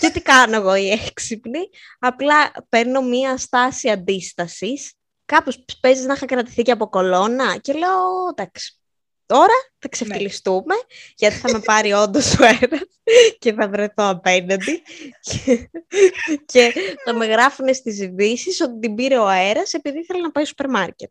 και 0.00 0.10
τι 0.10 0.20
κάνω 0.20 0.56
εγώ 0.56 0.74
η 0.74 0.90
έξυπνη, 0.90 1.60
απλά 1.98 2.52
παίρνω 2.68 3.02
μία 3.02 3.36
στάση 3.36 3.90
αντίστασης, 3.90 4.92
κάπως 5.24 5.64
παίζεις 5.80 6.04
να 6.04 6.14
είχα 6.14 6.26
κρατηθεί 6.26 6.62
και 6.62 6.72
από 6.72 6.88
κολόνα 6.88 7.56
και 7.56 7.72
λέω 7.72 8.28
εντάξει, 8.30 8.78
Τώρα 9.26 9.54
θα 9.78 9.88
ξεφτυλιστούμε, 9.88 10.74
γιατί 11.14 11.36
θα 11.36 11.52
με 11.52 11.60
πάρει 11.60 11.92
όντως 11.92 12.34
ο 12.38 12.44
αέρα 12.44 12.80
και 13.38 13.52
θα 13.52 13.68
βρεθώ 13.68 14.08
απέναντι. 14.08 14.82
και, 16.46 16.72
θα 17.04 17.12
με 17.14 17.26
γράφουν 17.26 17.74
στις 17.74 18.00
ειδήσεις 18.00 18.60
ότι 18.60 18.78
την 18.78 18.94
πήρε 18.94 19.18
ο 19.18 19.26
αέρας 19.26 19.72
επειδή 19.72 19.98
ήθελε 19.98 20.20
να 20.20 20.30
πάει 20.30 20.44
στο 20.44 20.54
σούπερ 20.56 20.80
μάρκετ. 20.80 21.10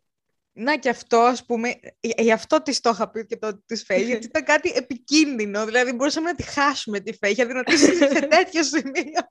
Να 0.56 0.78
και 0.78 0.90
αυτό, 0.90 1.18
ας 1.18 1.46
πούμε, 1.46 1.80
γι' 2.18 2.32
αυτό 2.32 2.62
της 2.62 2.80
το 2.80 2.90
είχα 2.90 3.10
πει 3.10 3.26
και 3.26 3.38
το 3.38 3.64
της 3.66 3.84
Φέη, 3.84 4.04
γιατί 4.10 4.26
ήταν 4.26 4.44
κάτι 4.44 4.72
επικίνδυνο. 4.76 5.66
Δηλαδή, 5.66 5.94
μπορούσαμε 5.94 6.30
να 6.30 6.36
τη 6.36 6.44
χάσουμε 6.44 7.00
τη 7.00 7.14
Φέη, 7.14 7.32
γιατί 7.32 7.54
να 7.54 7.64
τη 7.64 7.78
σε 7.78 8.28
τέτοιο 8.30 8.64
σημείο. 8.64 9.22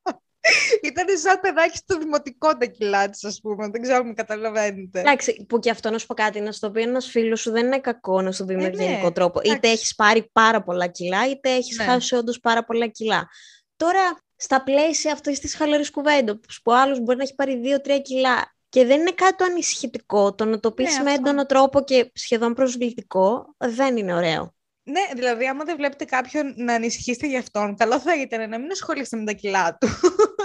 Ήταν 0.83 1.07
σαν 1.19 1.41
παιδάκι 1.41 1.77
στο 1.77 1.99
δημοτικό 1.99 2.57
τα 2.57 2.67
κιλά 2.67 3.11
της, 3.11 3.25
ας 3.25 3.41
πούμε. 3.43 3.69
Δεν 3.69 3.83
ξέρω 3.83 3.97
αν 3.97 4.07
με 4.07 4.13
καταλαβαίνετε. 4.13 5.01
Εντάξει, 5.01 5.45
που 5.49 5.59
και 5.59 5.71
αυτό 5.71 5.91
να 5.91 5.99
σου 5.99 6.07
πω 6.07 6.15
κάτι, 6.15 6.41
να 6.41 6.53
σου 6.53 6.61
το 6.61 6.71
πει 6.71 6.81
ένας 6.81 7.07
φίλος 7.07 7.41
σου 7.41 7.51
δεν 7.51 7.67
είναι 7.67 7.81
κακό 7.81 8.23
να 8.23 8.33
σου 8.33 8.45
πει 8.45 8.57
με 8.57 8.65
ε, 8.67 9.01
ναι. 9.03 9.11
τρόπο. 9.11 9.41
Είτε 9.45 9.69
έχεις 9.69 9.95
πάρει 9.95 10.31
πάρα 10.33 10.63
πολλά 10.63 10.87
κιλά, 10.87 11.29
είτε 11.31 11.51
έχεις 11.51 11.77
ναι. 11.77 11.85
χάσει 11.85 12.15
όντως 12.15 12.41
πάρα 12.41 12.65
πολλά 12.65 12.87
κιλά. 12.87 13.29
Τώρα, 13.77 14.23
στα 14.37 14.63
πλαίσια 14.63 15.13
αυτής 15.13 15.41
της 15.41 15.55
χαλαρής 15.55 15.91
κουβέντας, 15.91 16.37
που 16.63 16.73
ο 16.73 16.75
άλλος 16.75 17.01
μπορεί 17.01 17.17
να 17.17 17.23
έχει 17.23 17.35
πάρει 17.35 17.61
2-3 17.85 18.01
κιλά 18.03 18.55
και 18.73 18.85
δεν 18.85 19.01
είναι 19.01 19.11
κάτι 19.11 19.37
το 19.37 19.45
ανησυχητικό, 19.45 20.35
το 20.35 20.45
να 20.45 20.61
το 20.61 20.73
πεις 20.73 20.97
ναι, 20.97 21.03
με 21.03 21.13
έντονο 21.13 21.47
τρόπο 21.47 21.85
και 21.85 22.11
σχεδόν 22.15 22.55
προσβλητικό, 22.55 23.55
δεν 23.59 23.97
είναι 23.97 24.15
ωραίο. 24.15 24.55
Ναι, 24.83 25.01
δηλαδή, 25.15 25.47
άμα 25.47 25.65
δεν 25.65 25.77
βλέπετε 25.77 26.05
κάποιον 26.05 26.55
να 26.57 26.75
ανησυχήσετε 26.75 27.27
για 27.27 27.39
αυτόν, 27.39 27.77
καλό 27.77 28.01
θα 28.01 28.21
ήταν 28.21 28.49
να 28.49 28.59
μην 28.59 28.71
ασχολείστε 28.71 29.17
με 29.17 29.25
τα 29.25 29.33
κιλά 29.33 29.77
του. 29.77 29.89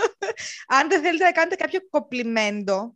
Αν 0.78 0.90
δεν 0.90 1.02
θέλετε 1.02 1.24
να 1.24 1.32
κάνετε 1.32 1.56
κάποιο 1.56 1.80
κοπλιμέντο, 1.90 2.96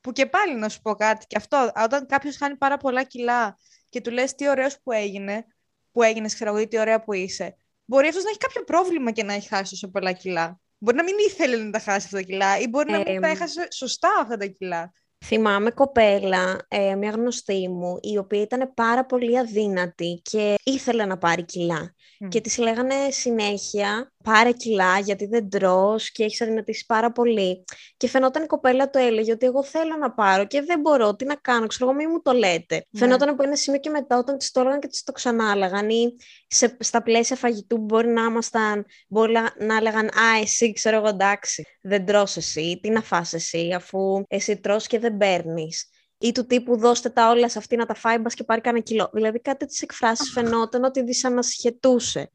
που 0.00 0.12
και 0.12 0.26
πάλι 0.26 0.54
να 0.54 0.68
σου 0.68 0.80
πω 0.80 0.94
κάτι, 0.94 1.26
και 1.26 1.36
αυτό, 1.36 1.72
όταν 1.84 2.06
κάποιος 2.06 2.36
χάνει 2.36 2.56
πάρα 2.56 2.76
πολλά 2.76 3.02
κιλά 3.02 3.58
και 3.88 4.00
του 4.00 4.10
λες 4.10 4.34
τι 4.34 4.48
ωραίος 4.48 4.80
που 4.82 4.92
έγινε, 4.92 5.46
που 5.92 6.02
έγινες, 6.02 6.34
ξέρω 6.34 6.50
εγώ, 6.50 6.58
ή 6.58 6.68
τι 6.68 6.78
ωραία 6.78 7.00
που 7.00 7.12
είσαι, 7.12 7.56
μπορεί 7.84 8.08
αυτός 8.08 8.22
να 8.22 8.28
έχει 8.30 8.38
κάποιο 8.38 8.64
πρόβλημα 8.64 9.10
και 9.10 9.24
να 9.24 9.32
έχει 9.32 9.48
χάσει 9.48 9.70
τόσο 9.70 9.88
πολλά 9.88 10.12
κιλά. 10.12 10.60
Μπορεί 10.84 10.96
να 10.96 11.02
μην 11.02 11.14
ήθελε 11.28 11.56
να 11.56 11.70
τα 11.70 11.78
χάσει 11.78 12.06
αυτά 12.06 12.16
τα 12.16 12.22
κιλά, 12.22 12.58
ή 12.58 12.68
μπορεί 12.68 12.90
να 12.90 12.98
μην 12.98 13.20
τα 13.20 13.28
έχασε 13.28 13.68
σωστά 13.72 14.08
αυτά 14.20 14.36
τα 14.36 14.46
κιλά. 14.46 14.92
Θυμάμαι 15.24 15.70
κοπέλα, 15.70 16.66
ε, 16.68 16.94
μια 16.94 17.10
γνωστή 17.10 17.68
μου, 17.68 17.98
η 18.00 18.18
οποία 18.18 18.40
ήταν 18.40 18.72
πάρα 18.74 19.04
πολύ 19.06 19.38
αδύνατη 19.38 20.20
και 20.22 20.54
ήθελε 20.64 21.04
να 21.04 21.18
πάρει 21.18 21.44
κιλά. 21.44 21.94
Και 22.28 22.40
της 22.40 22.58
λέγανε 22.58 22.94
συνέχεια 23.10 24.12
πάρε 24.24 24.52
κιλά 24.52 24.98
γιατί 24.98 25.26
δεν 25.26 25.48
τρως 25.50 26.10
και 26.10 26.24
έχεις 26.24 26.40
αδυνατήσει 26.40 26.84
πάρα 26.86 27.12
πολύ. 27.12 27.64
Και 27.96 28.08
φαινόταν 28.08 28.42
η 28.42 28.46
κοπέλα 28.46 28.90
το 28.90 28.98
έλεγε 28.98 29.32
ότι 29.32 29.46
εγώ 29.46 29.64
θέλω 29.64 29.96
να 29.96 30.12
πάρω 30.12 30.46
και 30.46 30.62
δεν 30.62 30.80
μπορώ, 30.80 31.16
τι 31.16 31.24
να 31.24 31.34
κάνω, 31.34 31.66
ξέρω 31.66 31.90
εγώ 31.90 31.98
μην 31.98 32.08
μου 32.12 32.22
το 32.22 32.32
λέτε. 32.32 32.74
Ναι. 32.74 33.00
Φαινόταν 33.00 33.28
από 33.28 33.42
ένα 33.42 33.56
σημείο 33.56 33.80
και 33.80 33.90
μετά 33.90 34.18
όταν 34.18 34.38
της 34.38 34.50
το 34.50 34.60
έλεγαν 34.60 34.80
και 34.80 34.86
της 34.86 35.02
το 35.02 35.12
ξανάλεγαν 35.12 35.88
ή 35.88 36.16
σε, 36.46 36.76
στα 36.80 37.02
πλαίσια 37.02 37.36
φαγητού 37.36 37.78
μπορεί 37.78 38.08
να 38.08 38.22
ήμασταν, 38.22 38.86
μπορεί 39.08 39.32
να 39.58 39.76
έλεγαν 39.76 40.06
«Α, 40.06 40.40
εσύ 40.42 40.72
ξέρω 40.72 40.96
εγώ 40.96 41.08
εντάξει, 41.08 41.66
δεν 41.82 42.06
τρως 42.06 42.36
εσύ, 42.36 42.78
τι 42.82 42.90
να 42.90 43.02
φας 43.02 43.32
εσύ 43.32 43.72
αφού 43.76 44.22
εσύ 44.28 44.60
τρως 44.60 44.86
και 44.86 44.98
δεν 44.98 45.16
παίρνεις 45.16 45.88
ή 46.18 46.32
του 46.32 46.46
τύπου 46.46 46.76
δώστε 46.76 47.08
τα 47.08 47.30
όλα 47.30 47.48
σε 47.48 47.58
αυτή 47.58 47.76
να 47.76 47.86
τα 47.86 47.94
φάει 47.94 48.18
μπας 48.18 48.34
και 48.34 48.44
πάρει 48.44 48.60
κανένα 48.60 48.84
κιλό. 48.84 49.10
Δηλαδή 49.12 49.40
κάτι 49.40 49.66
τις 49.66 49.82
εκφράσεις 49.82 50.30
φαινόταν 50.30 50.84
ότι 50.84 51.02
δυσανασχετούσε. 51.02 52.30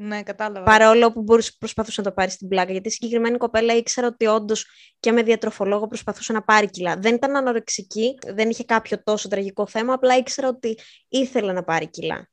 Ναι, 0.00 0.22
κατάλαβα. 0.22 0.64
Παρόλο 0.64 1.12
που 1.12 1.22
μπορούσε, 1.22 1.52
προσπαθούσε 1.58 2.00
να 2.00 2.08
το 2.08 2.14
πάρει 2.14 2.30
στην 2.30 2.48
πλάκα. 2.48 2.72
Γιατί 2.72 2.88
η 2.88 2.90
συγκεκριμένη 2.90 3.36
κοπέλα 3.36 3.74
ήξερα 3.76 4.06
ότι 4.06 4.26
όντως 4.26 4.66
και 5.00 5.12
με 5.12 5.22
διατροφολόγο 5.22 5.86
προσπαθούσε 5.86 6.32
να 6.32 6.42
πάρει 6.42 6.70
κιλά. 6.70 6.96
Δεν 6.96 7.14
ήταν 7.14 7.36
ανορεξική, 7.36 8.18
δεν 8.26 8.50
είχε 8.50 8.64
κάποιο 8.64 9.02
τόσο 9.02 9.28
τραγικό 9.28 9.66
θέμα, 9.66 9.92
απλά 9.92 10.16
ήξερα 10.16 10.48
ότι 10.48 10.78
ήθελε 11.08 11.52
να 11.52 11.64
πάρει 11.64 11.88
κιλά. 11.88 12.28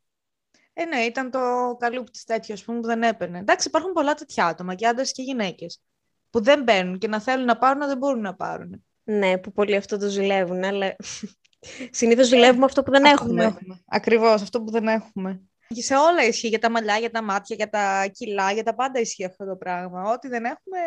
Ε, 0.73 0.85
ναι, 0.85 0.97
ήταν 0.97 1.31
το 1.31 1.39
καλούπι 1.79 2.11
της 2.11 2.23
τέτοιο, 2.23 2.53
ας 2.53 2.63
πούμε, 2.63 2.79
που 2.79 2.87
δεν 2.87 3.03
έπαιρνε. 3.03 3.39
Εντάξει, 3.39 3.67
υπάρχουν 3.67 3.91
πολλά 3.91 4.13
τέτοια 4.13 4.45
άτομα, 4.45 4.75
και 4.75 4.87
άντρες 4.87 5.11
και 5.11 5.21
γυναίκες, 5.21 5.81
που 6.29 6.41
δεν 6.41 6.63
μπαίνουν 6.63 6.97
και 6.97 7.07
να 7.07 7.21
θέλουν 7.21 7.45
να 7.45 7.57
πάρουν, 7.57 7.87
δεν 7.87 7.97
μπορούν 7.97 8.21
να 8.21 8.35
πάρουν. 8.35 8.85
Ναι, 9.03 9.37
που 9.37 9.51
πολλοί 9.51 9.75
αυτό 9.75 9.97
το 9.97 10.07
ζηλεύουν, 10.07 10.63
αλλά 10.63 10.95
συνήθως 11.99 12.27
ζηλεύουμε 12.27 12.65
αυτό 12.65 12.83
που 12.83 12.91
δεν 12.91 13.05
Αυτό 13.05 13.23
έχουμε. 13.23 13.43
έχουμε. 13.43 13.81
Ακριβώς, 13.87 14.41
αυτό 14.41 14.61
που 14.61 14.71
δεν 14.71 14.87
έχουμε. 14.87 15.41
Και 15.67 15.81
σε 15.81 15.95
όλα 15.95 16.25
ισχύει, 16.25 16.47
για 16.47 16.59
τα 16.59 16.69
μαλλιά, 16.69 16.97
για 16.97 17.11
τα 17.11 17.23
μάτια, 17.23 17.55
για 17.55 17.69
τα 17.69 18.07
κιλά, 18.07 18.51
για 18.51 18.63
τα 18.63 18.75
πάντα 18.75 18.99
ισχύει 18.99 19.25
αυτό 19.25 19.45
το 19.45 19.55
πράγμα. 19.55 20.11
Ό,τι 20.11 20.27
δεν 20.27 20.43
έχουμε, 20.43 20.79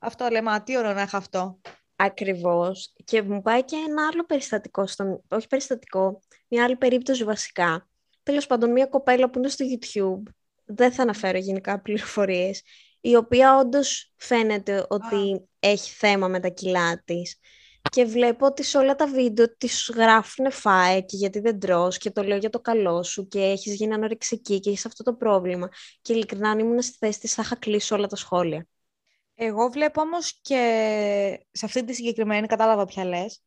αυτό 0.00 0.28
λέμε, 0.30 0.50
α, 0.50 0.62
τι 0.62 0.78
ωραίο 0.78 0.92
να 0.92 1.00
έχω 1.00 1.16
αυτό. 1.16 1.60
Ακριβώς. 1.96 2.94
Και 3.04 3.22
μου 3.22 3.42
πάει 3.42 3.64
και 3.64 3.76
ένα 3.88 4.08
άλλο 4.12 4.24
περιστατικό, 4.24 4.86
στο... 4.86 5.22
όχι 5.28 5.46
περιστατικό, 5.46 6.20
μια 6.48 6.64
άλλη 6.64 6.76
περίπτωση 6.76 7.24
βασικά. 7.24 7.88
Τέλος 8.22 8.46
πάντων, 8.46 8.72
μια 8.72 8.86
κοπέλα 8.86 9.30
που 9.30 9.38
είναι 9.38 9.48
στο 9.48 9.64
YouTube, 9.68 10.32
δεν 10.64 10.92
θα 10.92 11.02
αναφέρω 11.02 11.38
γενικά 11.38 11.80
πληροφορίες, 11.80 12.62
η 13.00 13.16
οποία 13.16 13.56
όντως 13.56 14.12
φαίνεται 14.16 14.86
ότι 14.88 15.48
έχει 15.58 15.90
θέμα 15.90 16.28
με 16.28 16.40
τα 16.40 16.48
κιλά 16.48 17.02
της. 17.04 17.38
Και 17.90 18.04
βλέπω 18.04 18.46
ότι 18.46 18.62
σε 18.62 18.78
όλα 18.78 18.94
τα 18.94 19.06
βίντεο 19.06 19.56
της 19.56 19.92
γράφουν 19.94 20.50
φάε 20.50 21.00
και 21.00 21.16
γιατί 21.16 21.40
δεν 21.40 21.60
τρως 21.60 21.98
και 21.98 22.10
το 22.10 22.22
λέω 22.22 22.36
για 22.36 22.50
το 22.50 22.60
καλό 22.60 23.02
σου 23.02 23.28
και 23.28 23.40
έχεις 23.40 23.74
γίνει 23.74 23.94
ανορεξική 23.94 24.60
και 24.60 24.70
έχεις 24.70 24.86
αυτό 24.86 25.02
το 25.02 25.14
πρόβλημα. 25.14 25.68
Και 26.02 26.12
ειλικρινά 26.12 26.50
αν 26.50 26.58
ήμουν 26.58 26.82
στη 26.82 26.96
θέση 26.98 27.20
της 27.20 27.34
θα 27.34 27.42
είχα 27.42 27.56
κλείσει 27.56 27.94
όλα 27.94 28.06
τα 28.06 28.16
σχόλια. 28.16 28.66
Εγώ 29.34 29.68
βλέπω 29.68 30.00
όμως 30.00 30.38
και 30.40 30.56
σε 31.52 31.64
αυτή 31.64 31.84
τη 31.84 31.94
συγκεκριμένη, 31.94 32.46
κατάλαβα 32.46 32.84
ποια 32.84 33.04
λες, 33.04 33.42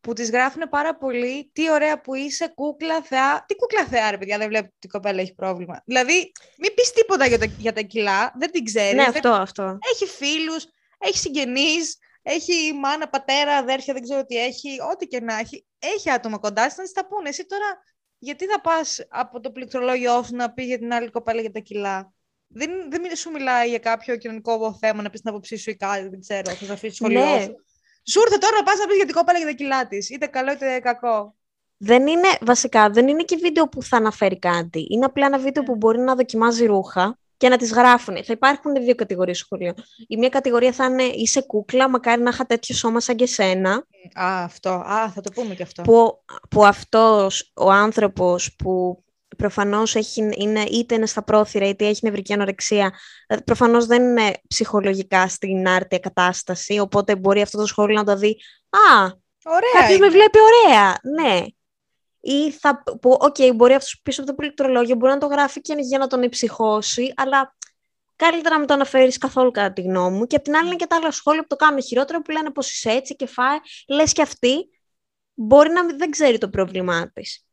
που 0.00 0.12
τις 0.12 0.30
γράφουν 0.30 0.68
πάρα 0.68 0.96
πολύ 0.96 1.50
τι 1.52 1.70
ωραία 1.70 2.00
που 2.00 2.14
είσαι, 2.14 2.52
κούκλα 2.54 3.02
θεά. 3.02 3.44
Τι 3.48 3.54
κούκλα 3.54 3.84
θεά, 3.84 4.10
ρε 4.10 4.18
παιδιά, 4.18 4.38
δεν 4.38 4.48
βλέπω 4.48 4.66
ότι 4.66 4.86
η 4.86 4.88
κοπέλα 4.88 5.20
έχει 5.20 5.34
πρόβλημα. 5.34 5.82
Δηλαδή, 5.84 6.32
μην 6.58 6.74
πεις 6.74 6.92
τίποτα 6.92 7.26
για 7.26 7.38
τα, 7.38 7.44
για 7.58 7.72
τα 7.72 7.80
κιλά, 7.80 8.34
δεν 8.38 8.50
την 8.50 8.64
ξέρεις. 8.64 8.92
Ναι, 8.92 9.04
δεν- 9.04 9.14
αυτό, 9.14 9.28
αυτό. 9.30 9.78
Έχει 9.92 10.06
φίλους, 10.06 10.66
έχει 10.98 11.18
συγγενείς, 11.18 11.98
έχει 12.26 12.72
μάνα, 12.74 13.08
πατέρα, 13.08 13.56
αδέρφια, 13.56 13.92
δεν 13.94 14.02
ξέρω 14.02 14.24
τι 14.24 14.36
έχει, 14.36 14.68
ό,τι 14.92 15.06
και 15.06 15.20
να 15.20 15.38
έχει. 15.38 15.66
Έχει 15.78 16.10
άτομα 16.10 16.38
κοντά 16.38 16.66
της 16.66 16.76
να 16.76 16.82
της 16.82 16.92
τα 16.92 17.06
πούνε. 17.06 17.28
Εσύ 17.28 17.46
τώρα, 17.46 17.64
γιατί 18.18 18.44
θα 18.46 18.60
πας 18.60 19.00
από 19.08 19.40
το 19.40 19.50
πληκτρολόγιο 19.50 20.22
σου 20.22 20.36
να 20.36 20.52
πεις 20.52 20.66
για 20.66 20.78
την 20.78 20.92
άλλη 20.92 21.10
κοπέλα 21.10 21.40
για 21.40 21.50
τα 21.52 21.58
κιλά; 21.58 22.12
Δεν, 22.46 22.70
δεν 22.90 23.00
μι- 23.00 23.16
σου 23.16 23.30
μιλάει 23.30 23.68
για 23.68 23.78
κάποιο 23.78 24.16
κοινωνικό 24.16 24.76
θέμα 24.80 25.02
να 25.02 25.10
πεις 25.10 25.20
την 25.20 25.30
άποψή 25.30 25.56
σου 25.56 25.70
ή 25.70 25.76
κάτι, 25.76 26.08
δεν 26.08 26.20
ξέρω, 26.20 26.50
θα 26.50 26.72
αφήσει 26.72 26.94
σχολείο 26.94 27.20
Ναι. 27.24 27.42
σου. 27.42 27.54
Σου 28.06 28.20
ήρθε 28.20 28.38
τώρα 28.38 28.56
να 28.56 28.62
πας 28.62 28.78
να 28.78 28.86
πεις 28.86 28.96
για 28.96 29.04
την 29.06 29.14
κοπέλα 29.14 29.38
για 29.38 29.46
τα 29.46 29.52
κιλά 29.52 29.86
της. 29.88 30.10
Είτε 30.10 30.26
καλό 30.26 30.52
είτε 30.52 30.80
κακό. 30.80 31.34
Δεν 31.76 32.06
είναι, 32.06 32.28
βασικά, 32.40 32.90
δεν 32.90 33.08
είναι 33.08 33.22
και 33.22 33.36
βίντεο 33.36 33.68
που 33.68 33.82
θα 33.82 33.96
αναφέρει 33.96 34.38
κάτι. 34.38 34.86
Είναι 34.90 35.04
απλά 35.04 35.26
ένα 35.26 35.38
βίντεο 35.38 35.62
Ναι. 35.62 35.68
που 35.68 35.76
μπορεί 35.76 35.98
να 35.98 36.14
δοκιμάζει 36.14 36.66
ρούχα 36.66 37.18
και 37.44 37.50
να 37.50 37.56
τις 37.56 37.72
γράφουν. 37.72 38.24
Θα 38.24 38.32
υπάρχουν 38.32 38.74
δύο 38.74 38.94
κατηγορίες 38.94 39.38
σχολείο. 39.38 39.74
Η 40.06 40.16
μία 40.16 40.28
κατηγορία 40.28 40.72
θα 40.72 40.84
είναι 40.84 41.02
είσαι 41.02 41.40
κούκλα, 41.42 41.88
μακάρι 41.88 42.22
να 42.22 42.30
είχα 42.30 42.46
τέτοιο 42.46 42.74
σώμα 42.74 43.00
σαν 43.00 43.16
και 43.16 43.26
σένα. 43.26 43.72
Α, 44.14 44.44
αυτό. 44.44 44.70
Α, 44.70 45.10
θα 45.10 45.20
το 45.20 45.30
πούμε 45.34 45.54
και 45.54 45.62
αυτό. 45.62 45.82
Που, 45.82 46.24
που 46.50 46.64
αυτός 46.66 47.52
ο 47.54 47.70
άνθρωπος 47.70 48.54
που 48.56 49.04
προφανώς 49.36 49.94
έχει, 49.94 50.28
είναι, 50.36 50.60
είτε 50.62 50.94
είναι 50.94 51.06
στα 51.06 51.22
πρόθυρα 51.22 51.68
είτε 51.68 51.86
έχει 51.86 52.00
νευρική 52.02 52.32
ανορεξία, 52.32 52.92
ε, 53.26 53.36
προφανώς 53.36 53.86
δεν 53.86 54.02
είναι 54.02 54.32
ψυχολογικά 54.48 55.28
στην 55.28 55.68
άρτια 55.68 55.98
κατάσταση, 55.98 56.78
οπότε 56.78 57.16
μπορεί 57.16 57.40
αυτό 57.42 57.58
το 57.58 57.66
σχόλιο 57.66 57.96
να 57.96 58.04
το 58.04 58.16
δει 58.16 58.36
«Α, 58.70 59.04
Ωραία. 59.44 59.70
Κάποιος 59.80 59.98
με 59.98 60.06
είναι. 60.06 60.14
βλέπει 60.14 60.38
ωραία, 60.38 60.98
ναι. 61.02 61.44
Ή 62.26 62.50
θα 62.50 62.82
πω, 63.00 63.10
οκ, 63.20 63.36
μπορεί 63.54 63.74
αυτός 63.74 64.00
πίσω 64.02 64.20
από 64.22 64.30
το 64.30 64.36
πληκτρολόγιο 64.36 64.94
μπορεί 64.96 65.12
να 65.12 65.18
το 65.18 65.26
γράφει 65.26 65.60
και 65.60 65.74
για 65.78 65.98
να 65.98 66.06
τον 66.06 66.22
εψυχώσει, 66.22 67.12
αλλά 67.16 67.56
καλύτερα 68.16 68.50
να 68.54 68.58
μην 68.58 68.66
το 68.68 68.74
αναφέρεις 68.74 69.18
καθόλου 69.18 69.50
κατά 69.50 69.72
τη 69.72 69.82
γνώμη 69.82 70.16
μου. 70.16 70.26
Και 70.26 70.36
απ' 70.36 70.42
την 70.42 70.54
άλλη 70.56 70.66
είναι 70.66 70.76
και 70.76 70.86
τα 70.86 70.96
άλλα 70.96 71.10
σχόλια 71.10 71.40
που 71.40 71.46
το 71.48 71.56
κάνουν 71.56 71.82
χειρότερο, 71.82 72.22
που 72.22 72.30
λένε 72.30 72.50
πως 72.50 72.70
είσαι 72.72 72.90
έτσι 72.90 73.16
και 73.16 73.26
φάε. 73.26 73.56
Λες 73.88 74.12
και 74.12 74.22
αυτή 74.22 74.68
μπορεί 75.34 75.70
να 75.70 75.84
μην- 75.84 75.98
δεν 75.98 76.10
ξέρει 76.10 76.38
το 76.38 76.48
πρόβλημά 76.48 77.10
της. 77.12 77.44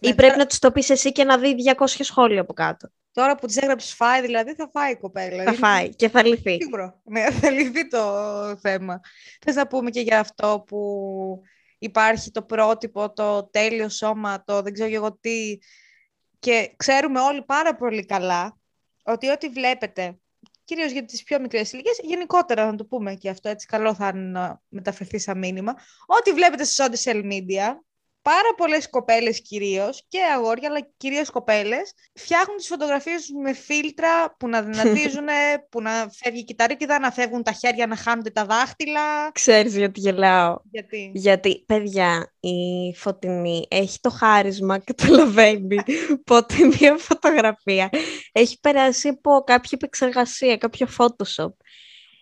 Ναι, 0.00 0.08
Ή 0.08 0.14
πρέπει 0.14 0.22
τώρα- 0.30 0.36
να 0.42 0.46
της 0.46 0.58
το 0.58 0.72
πεις 0.72 0.90
εσύ 0.90 1.12
και 1.12 1.24
να 1.24 1.38
δει 1.38 1.54
200 1.54 2.04
σχόλια 2.04 2.40
από 2.40 2.52
κάτω. 2.52 2.88
Τώρα 3.12 3.34
που 3.34 3.46
της 3.46 3.56
έγραψες 3.56 3.94
φάει, 3.94 4.20
δηλαδή 4.20 4.54
θα 4.54 4.68
φάει 4.72 4.92
η 4.92 4.96
κοπέλα. 4.96 5.28
Θα 5.30 5.36
Δηλαδή, 5.38 5.56
φάει 5.56 5.94
και 5.94 6.08
θα 6.08 6.26
λυθεί. 6.26 6.58
Σίγουρο. 6.62 7.00
Ναι, 7.04 7.24
θα 7.40 7.50
λυθεί 7.50 7.88
το 7.88 8.02
θέμα. 8.60 9.00
Θες 9.44 9.54
να 9.54 9.66
πούμε 9.66 9.90
και 9.90 10.00
για 10.00 10.20
αυτό 10.20 10.64
που 10.66 10.78
υπάρχει 11.86 12.30
το 12.30 12.42
πρότυπο, 12.42 13.12
το 13.12 13.48
τέλειο 13.48 13.88
σώμα, 13.88 14.44
το 14.44 14.62
δεν 14.62 14.72
ξέρω 14.72 14.88
και 14.88 14.94
εγώ 14.94 15.18
τι. 15.18 15.58
Και 16.38 16.72
ξέρουμε 16.76 17.20
όλοι 17.20 17.42
πάρα 17.42 17.76
πολύ 17.76 18.04
καλά 18.04 18.58
ότι 19.04 19.28
ό,τι 19.28 19.48
βλέπετε, 19.48 20.18
κυρίως 20.64 20.92
για 20.92 21.04
τις 21.04 21.22
πιο 21.22 21.40
μικρές 21.40 21.72
ηλικίες, 21.72 21.98
γενικότερα 22.02 22.66
να 22.66 22.74
το 22.74 22.84
πούμε 22.84 23.14
και 23.14 23.28
αυτό, 23.28 23.48
έτσι 23.48 23.66
καλό 23.66 23.94
θα 23.94 24.08
είναι 24.08 24.30
να 24.30 24.62
μεταφερθεί 24.68 25.18
σαν 25.18 25.38
μήνυμα, 25.38 25.74
ό,τι 26.06 26.32
βλέπετε 26.32 26.64
στα 26.64 26.88
social 26.92 27.32
media, 27.32 27.76
πάρα 28.32 28.54
πολλές 28.56 28.90
κοπέλες 28.90 29.42
κυρίως 29.42 30.04
και 30.08 30.18
αγόρια, 30.34 30.68
αλλά 30.68 30.88
κυρίως 30.96 31.30
κοπέλες, 31.30 31.92
φτιάχνουν 32.14 32.56
τις 32.56 32.66
φωτογραφίες 32.66 33.20
τους 33.20 33.30
με 33.42 33.52
φίλτρα 33.52 34.34
που 34.38 34.48
να 34.48 34.62
δυνατίζουν, 34.62 35.26
που 35.70 35.82
να 35.82 35.90
φεύγει 36.12 36.40
η 36.40 36.44
κυταρίτιδα, 36.44 36.98
να 36.98 37.10
φεύγουν 37.10 37.42
τα 37.42 37.52
χέρια, 37.52 37.86
να 37.86 37.96
χάνονται 37.96 38.30
τα 38.30 38.44
δάχτυλα. 38.44 39.30
Ξέρεις 39.32 39.76
γιατί 39.76 40.00
γελάω. 40.00 40.56
Γιατί; 40.70 41.10
Γιατί, 41.14 41.64
παιδιά, 41.66 42.32
η 42.40 42.94
Φωτεινή 42.94 43.66
έχει 43.70 43.98
το 44.00 44.10
χάρισμα 44.10 44.78
και 44.78 44.92
καταλαβαίνει 44.96 45.76
πότε 46.30 46.54
μια 46.78 46.96
φωτογραφία 46.98 47.90
έχει 48.32 48.60
περάσει 48.60 49.08
από 49.08 49.42
κάποια 49.46 49.70
επεξεργασία, 49.72 50.56
κάποιο 50.56 50.86
Photoshop. 50.98 51.52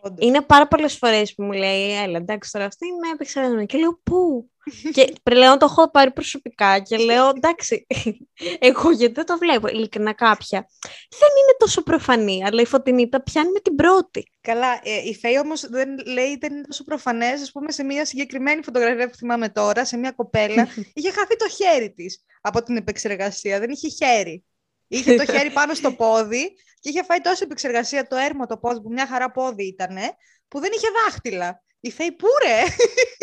όντως. 0.01 0.27
Είναι 0.27 0.41
πάρα 0.41 0.69
πολλές 0.69 0.97
φορές 0.97 1.35
που 1.35 1.43
μου 1.43 1.53
λέει, 1.53 2.03
Έλα, 2.03 2.19
εντάξει, 2.19 2.51
τώρα 2.53 2.65
αυτή 2.65 2.87
είναι 2.87 3.13
επεξεργασμένη. 3.13 3.67
Και 3.67 3.79
λέω, 3.79 4.01
Πού; 4.03 4.51
Και 4.93 5.13
πλέον 5.23 5.59
το 5.59 5.67
έχω 5.71 5.91
πάρει 5.91 6.13
προσωπικά 6.13 6.79
και 6.79 6.97
λέω, 7.09 7.29
Εντάξει, 7.29 7.87
εγώ 8.59 8.91
γιατί 8.91 9.15
δεν 9.15 9.27
το 9.27 9.39
βλέπω. 9.39 9.69
Ειλικρινά 9.69 10.13
κάποια. 10.13 10.69
Δεν 11.11 11.29
είναι 11.43 11.57
τόσο 11.59 11.83
προφανή, 11.83 12.45
αλλά 12.45 12.61
η 12.61 12.67
Φωτεινή 12.67 13.09
τα 13.09 13.23
πιάνει 13.23 13.51
με 13.51 13.61
την 13.61 13.75
πρώτη. 13.75 14.31
Καλά, 14.41 14.81
ε, 14.83 15.09
η 15.09 15.15
Φέη 15.15 15.39
όμως 15.39 15.69
δεν 15.69 15.89
λέει 16.07 16.37
δεν 16.41 16.53
είναι 16.53 16.67
τόσο 16.67 16.85
προφανές, 16.85 17.43
ας 17.43 17.53
πούμε 17.53 17.73
σε 17.73 17.85
μια 17.85 18.05
συγκεκριμένη 18.05 18.63
φωτογραφία 18.63 19.09
που 19.09 19.17
θυμάμαι 19.17 19.49
τώρα, 19.49 19.85
σε 19.85 19.97
μια 19.97 20.11
κοπέλα, 20.11 20.69
είχε 20.95 21.11
χαθεί 21.11 21.37
το 21.37 21.49
χέρι 21.49 21.93
της 21.93 22.25
από 22.41 22.63
την 22.63 22.77
επεξεργασία, 22.77 23.59
δεν 23.59 23.71
είχε 23.71 23.89
χέρι. 23.89 24.45
Είχε 24.89 25.17
το 25.17 25.33
χέρι 25.33 25.51
πάνω 25.51 25.75
στο 25.75 25.93
πόδι 25.93 26.55
και 26.81 26.89
είχε 26.89 27.03
φάει 27.03 27.21
τόσο 27.21 27.45
επεξεργασία 27.45 28.07
το 28.07 28.17
έρμο 28.17 28.47
το 28.47 28.57
πόδι, 28.57 28.81
που 28.81 28.93
μια 28.93 29.07
χαρά 29.07 29.31
πόδι 29.31 29.67
ήτανε, 29.67 30.17
που 30.49 30.61
δεν 30.61 30.71
είχε 30.75 30.87
δάχτυλα. 31.05 31.64
Η 31.85 31.91
Φέη 31.91 32.13
πού 32.13 32.27
ρε! 32.45 32.61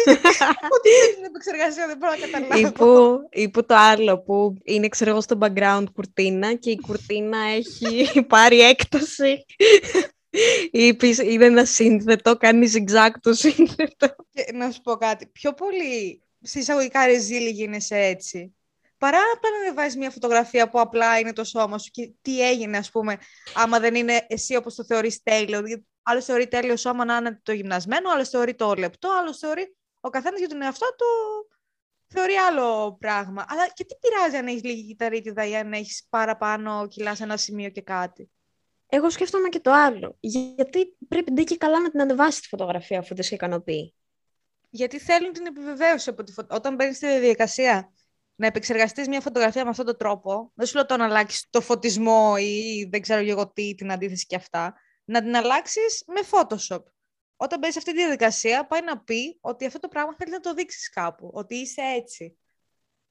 Ότι 0.75 0.89
δεν 0.89 1.18
είναι 1.18 1.27
επεξεργασία, 1.27 1.88
δεν 1.88 1.98
μπορώ 1.98 2.12
να 2.12 2.27
καταλάβω. 2.27 2.68
ή, 2.68 2.72
που, 2.72 3.20
ή 3.32 3.50
που 3.50 3.65
το 3.65 3.75
άλλο 3.75 4.20
που 4.22 4.58
είναι 4.63 4.88
ξέρω 4.88 5.10
εγώ 5.10 5.22
στο 5.22 5.38
background 5.41 5.84
κουρτίνα 5.94 6.53
και 6.53 6.72
η 6.72 6.80
κουρτίνα 6.80 7.38
έχει 7.38 8.22
πάρει 8.34 8.62
έκταση 8.62 9.46
ή 10.72 10.94
πεις- 10.96 11.24
είναι 11.24 11.46
ένα 11.46 11.65
σύνθετο, 11.65 12.38
κάνει 12.38 12.72
zigzag 12.74 13.10
το 13.22 13.34
σύνθετο. 13.34 14.15
Και 14.32 14.46
να 14.53 14.72
σου 14.72 14.82
πω 14.82 14.96
κάτι. 14.96 15.27
Πιο 15.27 15.53
πολύ 15.53 16.22
συσσαγωγικά 16.41 17.06
ρεζίλη 17.06 17.50
γίνεσαι 17.50 17.98
έτσι. 17.98 18.56
Παρά 18.98 19.18
απλά 19.36 19.50
να 19.50 19.58
ανεβάζει 19.65 19.98
μια 19.98 20.10
φωτογραφία 20.10 20.70
που 20.70 20.80
απλά 20.80 21.20
είναι 21.20 21.34
το 21.34 21.44
σώμα 21.44 21.77
σου 21.77 21.89
και 21.91 22.12
τι 22.22 22.48
έγινε, 22.50 22.77
ας 22.77 22.91
πούμε, 22.91 23.18
άμα 23.53 23.80
δεν 23.80 23.96
είναι 23.96 24.25
εσύ 24.30 24.56
όπως 24.56 24.75
το 24.75 24.86
θεωρείς 24.86 25.24
τέλειο. 25.24 25.60
Γιατί 25.65 25.86
άλλος 26.03 26.25
θεωρεί 26.25 26.48
τέλειο 26.48 26.75
σώμα 26.75 27.05
να 27.05 27.15
είναι 27.15 27.39
το 27.43 27.51
γυμνασμένο, 27.51 28.10
άλλος 28.10 28.29
θεωρεί 28.29 28.55
το 28.55 28.74
λεπτό, 28.74 29.10
άλλος 29.20 29.38
θεωρεί 29.38 29.75
ο 30.00 30.10
καθένας 30.10 30.39
για 30.39 30.48
τον 30.48 30.62
εαυτό 30.62 30.86
του 30.98 31.05
θεωρεί 32.08 32.34
άλλο 32.34 32.98
πράγμα. 33.00 33.46
Αλλά 33.48 33.67
και 33.74 33.86
τι 33.86 33.96
πειράζει 34.00 34.36
αν 34.36 34.48
έχεις 34.48 34.63
λίγη 34.63 34.88
κυταρίτιδα 34.88 35.46
ή 35.48 35.55
αν 35.55 35.74
έχεις 35.74 36.05
παραπάνω 36.10 36.88
κιλά 36.88 37.15
σε 37.15 37.24
ένα 37.24 37.38
σημείο 37.38 37.70
και 37.70 37.81
κάτι; 37.81 38.31
Εγώ 38.88 39.10
σκέφτομαι 39.10 39.50
και 39.50 39.60
το 39.60 39.72
άλλο. 39.72 40.17
Γιατί 40.20 40.96
πρέπει 41.08 41.31
ντε 41.31 41.43
και 41.43 41.58
καλά 41.58 41.79
να 41.79 41.91
την 41.91 42.01
ανεβάσει 42.01 42.41
τη 42.41 42.48
φωτογραφία 42.48 43.00
αφού 43.00 43.15
δεν 43.15 43.24
σε 43.24 43.36
ικανοποιεί; 43.36 43.96
Γιατί 44.70 45.00
θέλουν 45.00 45.34
την 45.34 45.46
επιβεβαίωση 45.46 46.10
από 46.10 46.24
τη 46.24 46.31
φωτο... 46.31 46.55
Όταν 46.55 46.75
μπαίνεις 46.75 46.96
στη 46.96 47.08
διαδικασία 47.08 47.93
να 48.36 48.48
επεξεργαστείς 48.48 49.08
μια 49.08 49.22
φωτογραφία 49.22 49.63
με 49.63 49.70
αυτόν 49.70 49.86
τον 49.86 49.98
τρόπο, 49.98 50.51
δεν 50.55 50.67
σου 50.67 50.75
λέω 50.75 50.86
το 50.86 50.98
να 50.98 51.05
αλλάξεις 51.05 51.48
το 51.50 51.62
φωτισμό 51.62 52.36
ή 52.39 52.88
δεν 52.91 53.01
ξέρω 53.01 53.24
και 53.24 53.29
εγώ 53.29 53.51
τι, 53.51 53.75
την 53.75 53.91
αντίθεση 53.91 54.25
και 54.25 54.36
αυτά, 54.36 54.74
να 55.12 55.22
την 55.22 55.36
αλλάξεις 55.36 56.03
με 56.08 56.22
Photoshop. 56.32 56.84
Όταν 57.36 57.60
μπαίνεις 57.60 57.74
σε 57.74 57.80
αυτή 57.80 57.91
τη 57.91 57.98
διαδικασία, 57.98 58.68
πάει 58.68 58.82
να 58.82 59.00
πει 59.00 59.38
ότι 59.41 59.65
αυτό 59.65 59.80
το 59.80 59.88
πράγμα 59.88 60.15
θέλεις 60.18 60.34
να 60.34 60.39
το 60.39 60.53
δείξεις 60.53 60.89
κάπου, 60.89 61.30
ότι 61.34 61.56
είσαι 61.56 61.82
έτσι. 61.82 62.38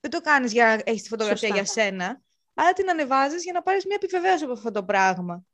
Δεν 0.01 0.11
το 0.11 0.21
κάνεις 0.21 0.53
για 0.53 0.65
να 0.65 0.83
έχεις 0.85 1.03
τη 1.03 1.09
φωτογραφία 1.09 1.49
Σωστά. 1.49 1.63
για 1.63 1.73
σένα, 1.73 2.23
αλλά 2.55 2.73
την 2.73 2.91
ανεβάζεις 2.91 3.43
για 3.43 3.53
να 3.53 3.63
πάρεις 3.63 3.85
μια 3.87 3.97
επιβεβαίωση 4.03 4.45
από 4.45 4.53
αυτό 4.53 4.71
το 4.71 4.85
πράγμα. 4.85 5.45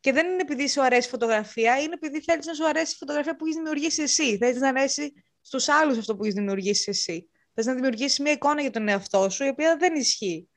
Και 0.00 0.12
δεν 0.12 0.26
είναι 0.26 0.40
επειδή 0.40 0.68
σου 0.68 0.82
αρέσει 0.82 1.06
η 1.06 1.10
φωτογραφία, 1.10 1.80
είναι 1.80 1.94
επειδή 1.94 2.20
θέλεις 2.20 2.46
να 2.46 2.54
σου 2.54 2.66
αρέσει 2.66 2.92
η 2.92 2.96
φωτογραφία 2.98 3.36
που 3.36 3.44
έχεις 3.44 3.56
δημιουργήσει 3.56 4.02
εσύ. 4.02 4.36
Θέλεις 4.36 4.60
να 4.60 4.68
αρέσει 4.68 5.24
στους 5.40 5.68
άλλους 5.68 5.98
αυτό 5.98 6.16
που 6.16 6.22
έχεις 6.22 6.34
δημιουργήσει 6.34 6.90
εσύ. 6.90 7.28
Θες 7.54 7.66
να 7.66 7.74
δημιουργήσεις 7.74 8.18
μια 8.18 8.32
εικόνα 8.32 8.60
για 8.60 8.70
τον 8.70 8.88
εαυτό 8.88 9.30
σου, 9.30 9.44
η 9.44 9.48
οποία 9.48 9.76
δεν 9.76 9.94
ισχύει. 9.94 10.48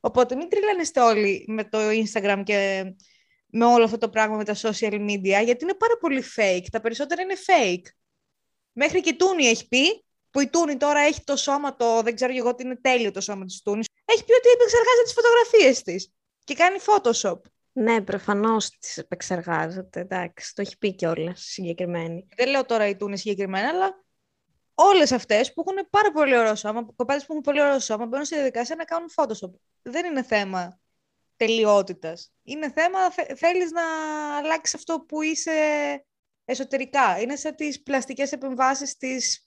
Οπότε 0.00 0.34
μην 0.34 0.48
τριλάνεστε 0.48 1.00
όλοι 1.00 1.44
με 1.48 1.64
το 1.64 1.78
Instagram 1.78 2.42
και 2.44 2.84
με 3.50 3.64
όλο 3.64 3.84
αυτό 3.84 3.98
το 3.98 4.08
πράγμα 4.08 4.36
με 4.36 4.44
τα 4.44 4.54
social 4.54 4.92
media, 4.92 5.44
γιατί 5.44 5.58
είναι 5.60 5.74
πάρα 5.74 5.96
πολύ 6.00 6.24
fake. 6.36 6.64
Τα 6.72 6.80
περισσότερα 6.80 7.22
είναι 7.22 7.34
fake. 7.46 7.86
Μέχρι 8.72 9.00
και 9.00 9.08
η 9.08 9.16
Τούνη 9.16 9.46
έχει 9.46 9.68
πει, 9.68 10.04
που 10.30 10.40
η 10.40 10.48
Τούνη 10.48 10.76
τώρα 10.76 11.00
έχει 11.00 11.24
το 11.24 11.36
σώμα 11.36 11.76
το, 11.76 12.02
δεν 12.02 12.14
ξέρω 12.14 12.32
εγώ 12.36 12.48
ότι 12.48 12.62
είναι 12.62 12.76
τέλειο 12.76 13.10
το 13.10 13.20
σώμα 13.20 13.44
της 13.44 13.62
Τούνης, 13.62 13.86
έχει 14.04 14.24
πει 14.24 14.32
ότι 14.32 14.48
επεξεργάζεται 14.48 15.02
τις 15.02 15.12
φωτογραφίες 15.12 15.82
της 15.82 16.12
και 16.44 16.54
κάνει 16.54 16.78
Photoshop. 16.86 17.40
Ναι, 17.72 18.00
προφανώς 18.00 18.70
τις 18.78 18.98
επεξεργάζεται. 18.98 20.00
Εντάξει, 20.00 20.54
το 20.54 20.62
έχει 20.62 20.78
πει 20.78 20.94
κιόλας 20.94 21.40
συγκεκριμένη. 21.40 22.26
Δεν 22.36 22.48
λέω 22.48 22.64
τώρα 22.64 22.86
η 22.86 22.96
Τούνη 22.96 23.18
συγκεκριμένα, 23.18 23.68
αλλά 23.68 24.04
όλες 24.74 25.12
αυτές 25.12 25.52
που 25.52 25.64
έχουν 25.66 25.88
πάρα 25.90 26.10
πολύ 26.12 26.36
ωραίο 26.36 26.54
σώμα, 26.54 26.84
κοπέλε 26.96 27.18
που 27.18 27.26
έχουν 27.28 27.40
πολύ 27.40 27.62
ωραίο 27.62 27.78
σώμα, 27.78 28.06
μπαίνουν 28.06 28.24
στη 28.24 28.34
διαδικασία 28.34 28.76
να 28.76 28.84
κάνουν 28.84 29.08
Photoshop. 29.16 29.50
Δεν 29.82 30.06
είναι 30.06 30.22
θέμα 30.22 30.80
τελειότητας. 31.40 32.32
Είναι 32.42 32.70
θέμα 32.70 33.10
θέλεις 33.36 33.70
να 33.70 33.82
αλλάξεις 34.36 34.74
αυτό 34.74 35.00
που 35.00 35.22
είσαι 35.22 35.52
εσωτερικά. 36.44 37.20
Είναι 37.20 37.36
σαν 37.36 37.54
τις 37.54 37.82
πλαστικές 37.82 38.32
επεμβάσεις 38.32 38.96
της. 38.96 39.44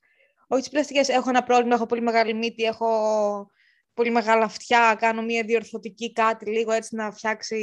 Όχι 0.47 0.61
τις 0.61 0.71
πλαστικές. 0.71 1.09
Έχω 1.09 1.29
ένα 1.29 1.43
πρόβλημα, 1.43 1.75
έχω 1.75 1.85
πολύ 1.85 2.01
μεγάλη 2.01 2.33
μύτη, 2.33 2.63
έχω 2.63 3.51
πολύ 3.93 4.09
μεγάλα 4.09 4.45
αυτιά, 4.45 4.95
κάνω 4.99 5.21
μια 5.21 5.43
διορθωτική 5.43 6.11
κάτι 6.11 6.45
λίγο 6.45 6.71
έτσι 6.71 6.95
να 6.95 7.11
φτιάξει 7.11 7.57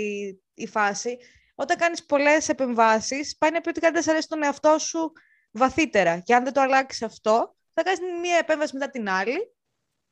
η 0.55 0.67
φάση. 0.67 1.19
Όταν 1.55 1.77
κάνεις 1.77 2.05
πολλές 2.05 2.49
επεμβάσεις, 2.49 3.37
πάει 3.37 3.51
να 3.51 3.61
πει 3.61 3.69
ότι 3.69 3.81
κάτι 3.81 4.01
δεν 4.01 4.11
αρέσει 4.11 4.29
τον 4.29 4.43
εαυτό 4.43 4.79
σου 4.79 5.13
βαθύτερα. 5.51 6.19
Και 6.19 6.35
αν 6.35 6.45
δεν 6.45 6.53
το 6.53 6.61
αλλάξεις 6.61 7.03
αυτό, 7.03 7.57
θα 7.75 7.83
κάνεις 7.83 8.01
μια 8.21 8.37
επέμβαση 8.37 8.75
μετά 8.75 8.91
την 8.91 9.09
άλλη, 9.09 9.55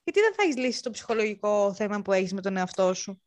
γιατί 0.05 0.21
δεν 0.21 0.35
θα 0.35 0.43
έχεις 0.43 0.57
λύσει 0.57 0.83
το 0.83 0.91
ψυχολογικό 0.91 1.75
θέμα 1.75 2.03
που 2.03 2.13
έχεις 2.13 2.33
με 2.33 2.41
τον 2.41 2.57
εαυτό 2.57 2.95
σου. 2.95 3.23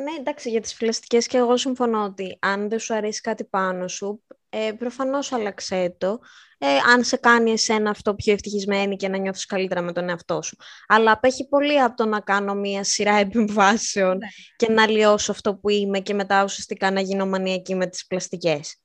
Ναι, 0.00 0.12
εντάξει, 0.18 0.50
για 0.50 0.60
τις 0.60 0.76
πλαστικές 0.76 1.26
και 1.26 1.36
εγώ 1.36 1.56
συμφωνώ 1.56 2.04
ότι 2.04 2.38
αν 2.40 2.68
δεν 2.68 2.78
σου 2.78 2.94
αρέσει 2.94 3.20
κάτι 3.20 3.44
πάνω 3.44 3.88
σου, 3.88 4.22
ε, 4.48 4.72
προφανώς 4.78 5.32
άλλαξέ 5.32 5.96
το, 5.98 6.18
ε, 6.58 6.66
αν 6.92 7.04
σε 7.04 7.16
κάνει 7.16 7.50
εσένα 7.50 7.90
αυτό 7.90 8.14
πιο 8.14 8.32
ευτυχισμένη 8.32 8.96
και 8.96 9.08
να 9.08 9.16
νιώθεις 9.16 9.46
καλύτερα 9.46 9.82
με 9.82 9.92
τον 9.92 10.08
εαυτό 10.08 10.42
σου. 10.42 10.56
Αλλά 10.86 11.12
απέχει 11.12 11.48
πολύ 11.48 11.80
από 11.80 11.96
το 11.96 12.06
να 12.06 12.20
κάνω 12.20 12.54
μία 12.54 12.84
σειρά 12.84 13.16
επεμβάσεων 13.26 14.16
ναι. 14.16 14.26
και 14.56 14.68
να 14.72 14.90
λιώσω 14.90 15.32
αυτό 15.32 15.56
που 15.56 15.68
είμαι 15.68 16.00
και 16.00 16.14
μετά 16.14 16.44
ουσιαστικά 16.44 16.90
να 16.90 17.00
γίνω 17.00 17.26
μανιακή 17.26 17.74
με 17.74 17.86
τις 17.86 18.06
πλαστικές. 18.06 18.80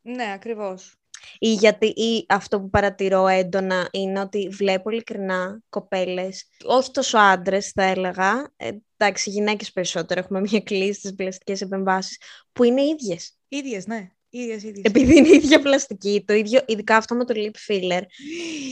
Ναι, 0.00 0.32
ακριβώς. 0.34 0.98
Ή 1.38 1.52
γιατί 1.52 1.86
ή 1.86 2.26
αυτό 2.28 2.60
που 2.60 2.70
παρατηρώ 2.70 3.26
έντονα 3.26 3.88
είναι 3.90 4.20
ότι 4.20 4.48
βλέπω 4.48 4.90
ειλικρινά 4.90 5.62
κοπέλες, 5.68 6.48
όχι 6.64 6.90
τόσο 6.90 7.18
άντρες 7.18 7.70
θα 7.70 7.82
έλεγα, 7.82 8.52
ε, 8.56 8.70
εντάξει 8.96 9.30
γυναίκες 9.30 9.72
περισσότερο, 9.72 10.20
έχουμε 10.20 10.40
μια 10.40 10.60
κλίση 10.60 10.92
στις 10.92 11.14
πλαστικές 11.14 11.60
επεμβάσεις, 11.60 12.20
που 12.52 12.64
είναι 12.64 12.82
ίδιες. 12.82 13.36
Ίδιες, 13.48 13.86
ναι. 13.86 14.08
Ίδιες, 14.28 14.62
ίδιες. 14.62 14.84
Επειδή 14.84 15.16
είναι 15.16 15.28
η 15.28 15.34
ίδια 15.34 15.60
πλαστική, 15.60 16.24
το 16.26 16.32
ίδιο, 16.34 16.60
ειδικά 16.66 16.96
αυτό 16.96 17.14
με 17.14 17.24
το 17.24 17.34
lip 17.36 17.72
filler, 17.72 18.00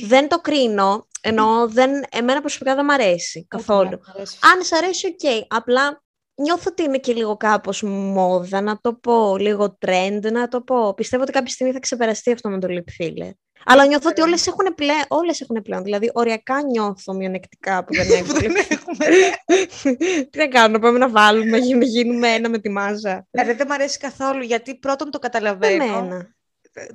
δεν 0.04 0.28
το 0.28 0.40
κρίνω, 0.40 1.06
ενώ 1.20 1.68
δεν, 1.68 2.04
εμένα 2.10 2.40
προσωπικά 2.40 2.74
δεν 2.74 2.84
μ' 2.84 2.90
αρέσει 2.90 3.46
καθόλου. 3.48 4.00
Αν 4.54 4.62
σ' 4.62 4.72
αρέσει, 4.72 5.06
οκ. 5.06 5.18
Okay. 5.22 5.40
Απλά 5.48 6.02
νιώθω 6.42 6.68
ότι 6.70 6.82
είναι 6.82 6.98
και 6.98 7.12
λίγο 7.12 7.36
κάπως 7.36 7.82
μόδα, 7.82 8.60
να 8.60 8.80
το 8.80 8.94
πω, 8.94 9.36
λίγο 9.36 9.78
trend, 9.86 10.20
να 10.32 10.48
το 10.48 10.60
πω. 10.60 10.94
Πιστεύω 10.94 11.22
ότι 11.22 11.32
κάποια 11.32 11.52
στιγμή 11.52 11.72
θα 11.72 11.78
ξεπεραστεί 11.78 12.32
αυτό 12.32 12.48
με 12.48 12.60
το 12.60 12.68
lip 12.70 13.02
filler. 13.02 13.30
Αλλά 13.64 13.86
νιώθω 13.86 14.08
ότι 14.08 14.20
όλες 14.20 14.46
έχουν, 14.46 14.74
πλέον, 14.74 15.04
όλες 15.08 15.40
έχουν 15.40 15.62
πλέον. 15.62 15.82
Δηλαδή, 15.82 16.10
οριακά 16.14 16.62
νιώθω 16.62 17.14
μειονεκτικά 17.14 17.84
που 17.84 17.94
δεν 17.94 18.10
έχουμε. 18.20 18.56
Τι 20.30 20.38
να 20.38 20.48
κάνουμε, 20.48 20.78
πάμε 20.78 20.98
να 20.98 21.08
βάλουμε 21.08 21.58
για 21.58 21.76
να 21.76 21.84
γίνουμε 21.84 22.28
ένα 22.28 22.48
με 22.48 22.58
τη 22.58 22.68
μάζα. 22.68 23.26
Δηλαδή, 23.30 23.52
δεν 23.52 23.66
μου 23.68 23.74
αρέσει 23.74 23.98
καθόλου, 23.98 24.42
γιατί 24.42 24.78
πρώτον 24.78 25.10
το 25.10 25.18
καταλαβαίνω. 25.18 26.26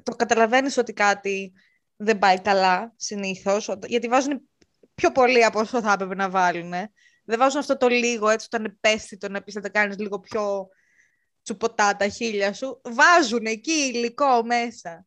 Το 0.04 0.16
καταλαβαίνεις 0.16 0.78
ότι 0.78 0.94
κάτι 0.94 1.54
δεν 1.96 2.20
πάει 2.20 2.42
καλά, 2.42 2.94
συνήθως, 2.96 3.78
γιατί 3.88 4.08
βάζουν 4.08 4.42
πιο 4.96 5.12
πολύ 5.12 5.46
από 5.46 5.60
όσο 5.60 5.82
θα 5.82 5.92
έπρεπε 5.92 6.16
να 6.16 6.30
βάλουν. 6.30 6.74
Δεν 7.30 7.40
βάζουν 7.40 7.60
αυτό 7.60 7.78
το 7.78 7.88
λίγο, 7.88 8.30
έτσι, 8.30 8.48
όταν 8.52 8.66
επέστητο 8.66 9.30
να 9.30 9.42
πεις 9.42 9.56
να 9.56 9.62
τα 9.62 9.70
κάνεις 9.70 9.98
λίγο 9.98 10.20
πιο 10.20 10.68
τσουποτά 11.44 11.96
τα 11.96 12.08
χείλια 12.08 12.54
σου. 12.54 12.82
Βάζουν 12.84 13.46
εκεί 13.46 13.72
υλικό 13.72 14.44
μέσα. 14.46 15.06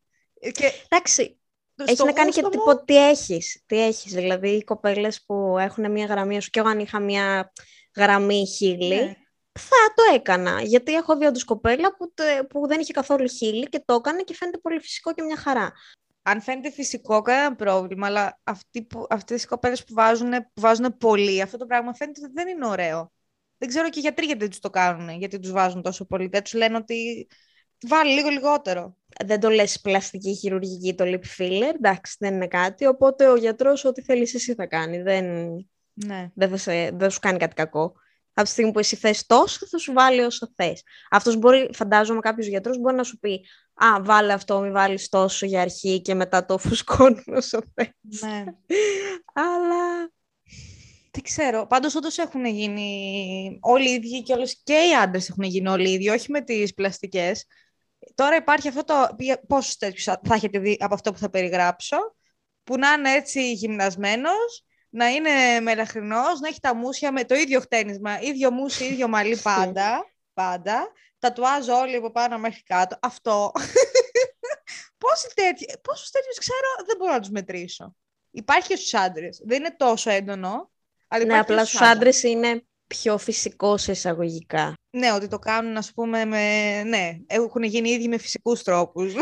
Και... 0.51 0.71
Εντάξει, 0.89 1.39
έχει 1.75 2.03
να 2.03 2.13
κάνει 2.13 2.31
και 2.31 2.41
μου... 2.41 2.83
τι 2.85 3.07
έχεις. 3.09 3.63
Τι 3.65 3.83
έχεις, 3.83 4.13
δηλαδή 4.13 4.49
οι 4.49 4.63
κοπέλες 4.63 5.23
που 5.25 5.57
έχουν 5.59 5.91
μια 5.91 6.05
γραμμή, 6.05 6.41
σου 6.41 6.49
και 6.49 6.59
εγώ 6.59 6.69
αν 6.69 6.79
είχα 6.79 6.99
μια 6.99 7.51
γραμμή 7.95 8.47
χείλη, 8.47 8.95
ναι. 8.95 9.15
θα 9.59 9.93
το 9.95 10.13
έκανα. 10.13 10.61
Γιατί 10.61 10.93
έχω 10.93 11.17
δει 11.17 11.25
όντως 11.25 11.43
κοπέλα 11.43 11.95
που, 11.95 12.13
που 12.49 12.67
δεν 12.67 12.79
είχε 12.79 12.93
καθόλου 12.93 13.27
χείλη 13.27 13.69
και 13.69 13.83
το 13.85 13.93
έκανε 13.93 14.23
και 14.23 14.35
φαίνεται 14.35 14.57
πολύ 14.57 14.79
φυσικό 14.79 15.13
και 15.13 15.21
μια 15.21 15.37
χαρά. 15.37 15.71
Αν 16.21 16.41
φαίνεται 16.41 16.71
φυσικό, 16.71 17.21
κανένα 17.21 17.55
πρόβλημα, 17.55 18.07
αλλά 18.07 18.39
αυτοί 18.43 18.83
που, 18.83 19.05
αυτές 19.09 19.43
οι 19.43 19.47
κοπέλες 19.47 19.83
που 19.83 19.93
βάζουν, 19.93 20.31
που 20.31 20.61
βάζουν 20.61 20.97
πολύ, 20.97 21.41
αυτό 21.41 21.57
το 21.57 21.65
πράγμα 21.65 21.93
φαίνεται 21.93 22.21
ότι 22.23 22.33
δεν 22.33 22.47
είναι 22.47 22.67
ωραίο. 22.67 23.11
Δεν 23.57 23.69
ξέρω 23.69 23.89
και 23.89 23.99
οι 23.99 24.01
γιατροί 24.01 24.25
γιατί 24.25 24.47
τους 24.47 24.59
το 24.59 24.69
κάνουν, 24.69 25.09
γιατί 25.09 25.39
τους 25.39 25.51
βάζουν 25.51 25.81
τόσο 25.81 26.05
πολύ. 26.05 26.27
Δεν 26.27 26.43
τους 26.43 26.53
λένε 26.53 26.75
ότι 26.77 27.27
βάλει 27.87 28.13
λίγο 28.13 28.29
λιγότερο 28.29 28.95
δεν 29.25 29.39
το 29.39 29.49
λες 29.49 29.79
πλαστική 29.81 30.35
χειρουργική 30.35 30.95
το 30.95 31.03
lip 31.07 31.37
filler, 31.37 31.73
εντάξει 31.75 32.15
δεν 32.19 32.33
είναι 32.33 32.47
κάτι, 32.47 32.85
οπότε 32.85 33.27
ο 33.29 33.35
γιατρός 33.35 33.85
ό,τι 33.85 34.01
θέλεις 34.01 34.33
εσύ 34.33 34.53
θα 34.53 34.65
κάνει, 34.65 35.01
δεν, 35.01 35.25
ναι. 35.93 36.31
δεν, 36.33 36.49
θα, 36.49 36.57
σε, 36.57 36.71
δεν 36.71 36.99
θα 36.99 37.09
σου 37.09 37.19
κάνει 37.19 37.37
κάτι 37.37 37.55
κακό. 37.55 37.93
Από 38.33 38.43
τη 38.43 38.49
στιγμή 38.49 38.71
που 38.71 38.79
εσύ 38.79 38.95
θες 38.95 39.25
τόσο, 39.25 39.67
θα 39.67 39.77
σου 39.77 39.93
βάλει 39.93 40.21
όσο 40.21 40.51
θες. 40.55 40.83
Αυτός 41.09 41.35
μπορεί, 41.35 41.69
φαντάζομαι 41.73 42.19
κάποιος 42.19 42.47
γιατρός 42.47 42.77
μπορεί 42.77 42.95
να 42.95 43.03
σου 43.03 43.19
πει 43.19 43.45
«Α, 43.73 44.03
βάλε 44.03 44.33
αυτό, 44.33 44.59
μη 44.59 44.71
βάλεις 44.71 45.09
τόσο 45.09 45.45
για 45.45 45.61
αρχή 45.61 46.01
και 46.01 46.13
μετά 46.13 46.45
το 46.45 46.57
φουσκώνει 46.57 47.23
όσο 47.25 47.59
θες». 47.73 48.21
Ναι. 48.21 48.43
Αλλά... 49.43 50.11
Δεν 51.13 51.23
ξέρω. 51.23 51.67
Πάντως 51.67 51.95
όντως 51.95 52.17
έχουν 52.17 52.45
γίνει 52.45 53.57
όλοι 53.61 53.89
οι 53.89 53.93
ίδιοι 53.93 54.23
και, 54.23 54.33
όλες, 54.33 54.61
και 54.63 54.73
οι 54.73 54.95
άντρες 55.01 55.29
έχουν 55.29 55.43
γίνει 55.43 55.67
όλοι 55.67 55.89
οι 55.89 55.93
ίδιοι, 55.93 56.09
όχι 56.09 56.31
με 56.31 56.41
τις 56.41 56.73
πλαστικές. 56.73 57.45
Τώρα 58.15 58.35
υπάρχει 58.35 58.67
αυτό 58.67 58.83
το. 58.83 58.93
Πόσους 59.47 59.75
τέτοιους 59.75 60.03
θα 60.03 60.19
έχετε 60.31 60.59
δει 60.59 60.77
από 60.79 60.93
αυτό 60.93 61.11
που 61.11 61.17
θα 61.17 61.29
περιγράψω, 61.29 61.97
που 62.63 62.77
να 62.77 62.91
είναι 62.91 63.11
έτσι 63.11 63.53
γυμνασμένος, 63.53 64.65
να 64.93 65.07
είναι 65.07 65.59
μελαχρινός, 65.59 66.39
να 66.39 66.47
έχει 66.47 66.59
τα 66.59 66.75
μουσια 66.75 67.11
με 67.11 67.25
το 67.25 67.35
ίδιο 67.35 67.59
χτένισμα, 67.59 68.19
ίδιο 68.21 68.51
μουσι, 68.51 68.85
ίδιο 68.85 69.07
μαλλί 69.07 69.37
πάντα. 69.37 70.05
πάντα. 70.33 70.91
Τατουάζω 71.19 71.73
όλοι 71.73 71.95
από 71.95 72.11
πάνω 72.11 72.37
μέχρι 72.37 72.63
κάτω. 72.63 72.97
Αυτό. 73.01 73.51
Πόσοι 75.03 75.27
τέτοιοι, 75.33 75.73
πόσους 75.81 76.09
τέτοιους 76.09 76.37
ξέρω, 76.37 76.85
δεν 76.85 76.97
μπορώ 76.97 77.11
να 77.13 77.19
τους 77.19 77.29
μετρήσω. 77.29 77.95
Υπάρχει 78.31 78.67
και 78.67 78.75
στους 78.75 78.93
άντρες. 78.93 79.41
Δεν 79.45 79.57
είναι 79.57 79.75
τόσο 79.77 80.09
έντονο. 80.09 80.71
Αλλά 81.07 81.25
ναι, 81.25 81.39
απλά 81.39 81.65
στους 81.65 81.81
άντρες 81.81 82.23
είναι 82.23 82.65
πιο 82.91 83.17
φυσικό 83.17 83.77
σε 83.77 83.91
εισαγωγικά. 83.91 84.73
Ναι, 84.89 85.11
ότι 85.11 85.27
το 85.27 85.39
κάνουν, 85.39 85.77
ας 85.77 85.91
πούμε, 85.93 86.25
με... 86.25 86.39
ναι, 86.83 87.17
έχουν 87.27 87.63
γίνει 87.63 87.89
ήδη 87.89 88.07
με 88.07 88.17
φυσικούς 88.17 88.63
τρόπους. 88.63 89.13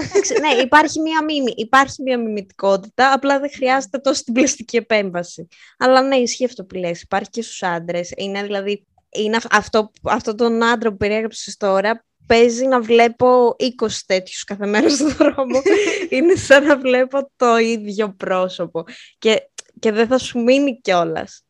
ναι, 0.42 0.62
υπάρχει 0.62 1.00
μια, 1.00 1.24
μίμη, 1.24 1.54
υπάρχει 1.56 2.02
μια 2.02 2.18
μιμητικότητα, 2.18 3.14
απλά 3.14 3.40
δεν 3.40 3.52
χρειάζεται 3.52 3.98
τόσο 3.98 4.24
την 4.24 4.34
πλαστική 4.34 4.78
επέμβαση. 4.78 5.48
Αλλά 5.78 6.02
ναι, 6.02 6.16
ισχύει 6.16 6.46
αυτό 6.46 6.66
που 6.66 6.76
λες, 6.76 7.02
υπάρχει 7.02 7.30
και 7.30 7.42
στους 7.42 7.64
άντρες. 7.64 8.14
Είναι 8.16 8.44
δηλαδή, 8.44 8.86
είναι 9.10 9.38
αυτό, 9.52 9.92
αυτό 10.04 10.36
τον 10.36 10.64
άντρα 10.64 10.90
που 10.90 10.98
περιέγραψες 10.98 11.58
τώρα, 11.58 12.06
παίζει 12.26 12.66
να 12.66 12.82
βλέπω 12.82 13.56
20 13.82 13.88
τέτοιους 14.06 14.44
κάθε 14.44 14.66
μέρα 14.66 14.90
στον 14.90 15.10
δρόμο. 15.10 15.62
είναι 16.10 16.36
σαν 16.36 16.66
να 16.66 16.78
βλέπω 16.78 17.32
το 17.36 17.58
ίδιο 17.58 18.14
πρόσωπο. 18.14 18.84
Και, 19.18 19.50
και 19.80 19.92
δεν 19.92 20.08
θα 20.08 20.18
σου 20.18 20.40
μείνει 20.40 20.80
κιόλας. 20.82 21.44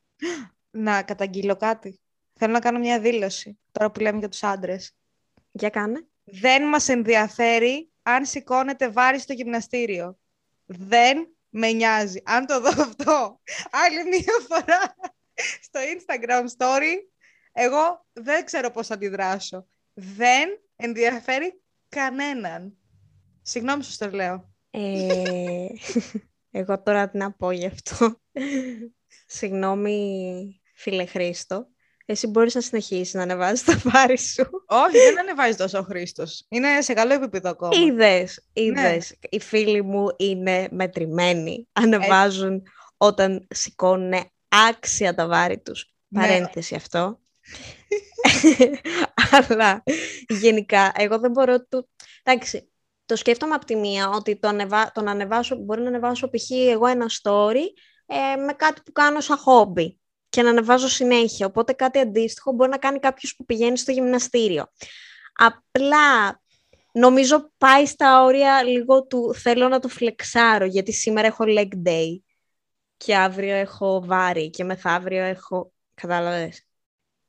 Να 0.72 1.04
καταγγείλω 1.04 1.56
κάτι. 1.56 2.00
Θέλω 2.42 2.54
να 2.54 2.60
κάνω 2.60 2.80
μια 2.80 3.00
δήλωση, 3.00 3.60
τώρα 3.72 3.92
που 3.92 4.00
λέμε 4.00 4.20
για 4.20 4.30
τους 4.30 4.44
άντρες. 4.44 4.92
Για 5.52 5.70
κάνε. 5.70 6.08
Δεν 6.24 6.68
μας 6.68 6.88
ενδιαφέρει 6.88 7.92
αν 8.02 8.26
σηκώνεται 8.26 8.90
βάρη 8.90 9.20
στο 9.20 9.34
γυμναστήριο. 9.34 10.20
Δεν 10.66 11.38
με 11.50 11.72
νοιάζει. 11.72 12.22
Αν 12.26 12.46
το 12.46 12.62
δω 12.62 12.70
αυτό 12.70 13.42
άλλη 13.70 14.04
μία 14.10 14.34
φορά 14.48 14.96
στο 15.62 15.80
Instagram 15.80 16.46
story, 16.58 16.96
εγώ 17.52 18.06
δεν 18.14 18.46
ξέρω 18.46 18.72
πώς 18.72 18.88
θα 18.88 18.94
αντιδράσω. 18.94 19.68
Δεν 19.94 20.50
ενδιαφέρει 20.76 21.62
κανέναν. 21.90 22.78
Συγγνώμη 23.42 23.84
σου 23.84 23.98
το 23.98 24.10
λέω. 24.10 24.54
Ε, 24.72 25.68
εγώ 26.52 26.82
τώρα 26.82 27.10
τι 27.10 27.18
να 27.18 27.32
πω 27.32 27.52
γι' 27.52 27.66
αυτό. 27.66 28.22
Συγγνώμη 29.26 30.62
φίλε 30.74 31.06
Χρήστο. 31.06 31.68
Εσύ 32.12 32.28
μπορείς 32.28 32.56
να 32.56 32.62
συνεχίσεις 32.62 33.14
να 33.14 33.22
ανεβάζεις 33.22 33.64
τα 33.64 33.82
βάρη 33.84 34.18
σου. 34.18 34.50
Όχι, 34.66 34.98
δεν 34.98 35.20
ανεβάζει 35.20 35.58
τόσο 35.58 35.80
ο 35.80 35.82
Χρήστος. 35.82 36.46
Είναι 36.50 36.82
σε 36.82 36.94
καλό 36.94 37.14
επίπεδο 37.14 37.50
ακόμα. 37.50 37.72
Είδες, 37.76 38.46
είδες. 38.54 39.16
Οι 39.30 39.40
φίλοι 39.40 39.82
μου 39.84 40.08
είναι 40.18 40.68
μετρημένοι. 40.72 41.68
Ανεβάζουν 41.72 42.64
όταν 42.98 43.48
σηκώνουν 43.50 44.14
άξια 44.70 45.16
τα 45.16 45.28
βάρη 45.28 45.60
τους. 45.60 45.94
Ναι. 46.08 46.22
Παρένθεση 46.22 46.76
αυτό. 46.76 47.20
Αλλά 49.32 49.84
γενικά, 50.28 50.92
εγώ 50.96 51.20
δεν 51.20 51.32
μπορώ 51.32 51.66
το... 51.68 51.88
Εντάξει, 52.24 52.72
το 53.06 53.16
σκέφτομαι 53.16 53.56
από 53.56 53.66
τη 53.66 53.76
μία 53.76 54.10
ότι 54.10 54.40
το, 54.40 54.48
ανεβα... 54.48 54.92
το 54.94 55.02
να 55.02 55.12
ανεβάσω, 55.12 55.56
μπορεί 55.56 55.82
να 55.82 55.88
ανεβάσω 55.88 56.30
π.χ. 56.30 56.50
εγώ 56.50 56.86
ένα 56.86 57.06
story 57.22 57.64
ε, 58.06 58.36
με 58.36 58.54
κάτι 58.54 58.82
που 58.86 58.92
κάνω 58.92 59.22
σαν 59.22 59.38
χόμπι 59.38 59.99
και 60.30 60.42
να 60.42 60.50
ανεβάζω 60.50 60.88
συνέχεια. 60.88 61.46
Οπότε 61.46 61.74
κάτι 61.74 62.00
αντίστοιχο 62.00 62.52
μπορεί 62.52 62.70
να 62.70 62.78
κάνει 62.78 63.00
κάποιος 63.00 63.36
που 63.36 63.46
πηγαίνει 63.46 63.78
στο 63.78 63.92
γυμναστήριο. 63.92 64.66
Απλά 65.34 66.42
νομίζω 66.92 67.52
πάει 67.58 67.86
στα 67.86 68.24
όρια 68.24 68.64
λίγο 68.64 69.06
του 69.06 69.34
θέλω 69.34 69.68
να 69.68 69.80
το 69.80 69.88
φλεξάρω 69.88 70.66
γιατί 70.66 70.92
σήμερα 70.92 71.28
έχω 71.28 71.44
leg 71.48 71.88
day 71.88 72.20
και 72.98 73.16
αύριο 73.16 73.56
έχω 73.56 74.02
βάρη 74.06 74.50
και 74.50 74.64
μεθαύριο 74.64 75.24
έχω... 75.24 75.72
Κατάλαβες. 75.94 76.64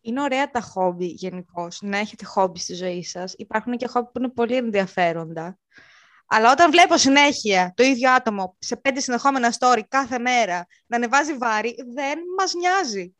Είναι 0.00 0.22
ωραία 0.22 0.50
τα 0.50 0.60
χόμπι 0.60 1.06
γενικώς, 1.06 1.78
να 1.82 1.98
έχετε 1.98 2.24
χόμπι 2.24 2.58
στη 2.58 2.74
ζωή 2.74 3.04
σας. 3.04 3.34
Υπάρχουν 3.36 3.76
και 3.76 3.86
χόμπι 3.86 4.06
που 4.12 4.18
είναι 4.18 4.28
πολύ 4.28 4.56
ενδιαφέροντα. 4.56 5.58
Αλλά 6.32 6.52
όταν 6.52 6.70
βλέπω 6.70 6.96
συνέχεια 6.96 7.72
το 7.76 7.82
ίδιο 7.82 8.10
άτομο 8.10 8.56
σε 8.58 8.76
πέντε 8.76 9.00
συνεχόμενα 9.00 9.54
story 9.58 9.80
κάθε 9.88 10.18
μέρα 10.18 10.66
να 10.86 10.96
ανεβάζει 10.96 11.36
βάρη, 11.36 11.74
δεν 11.94 12.18
μας 12.38 12.54
νοιάζει. 12.54 13.14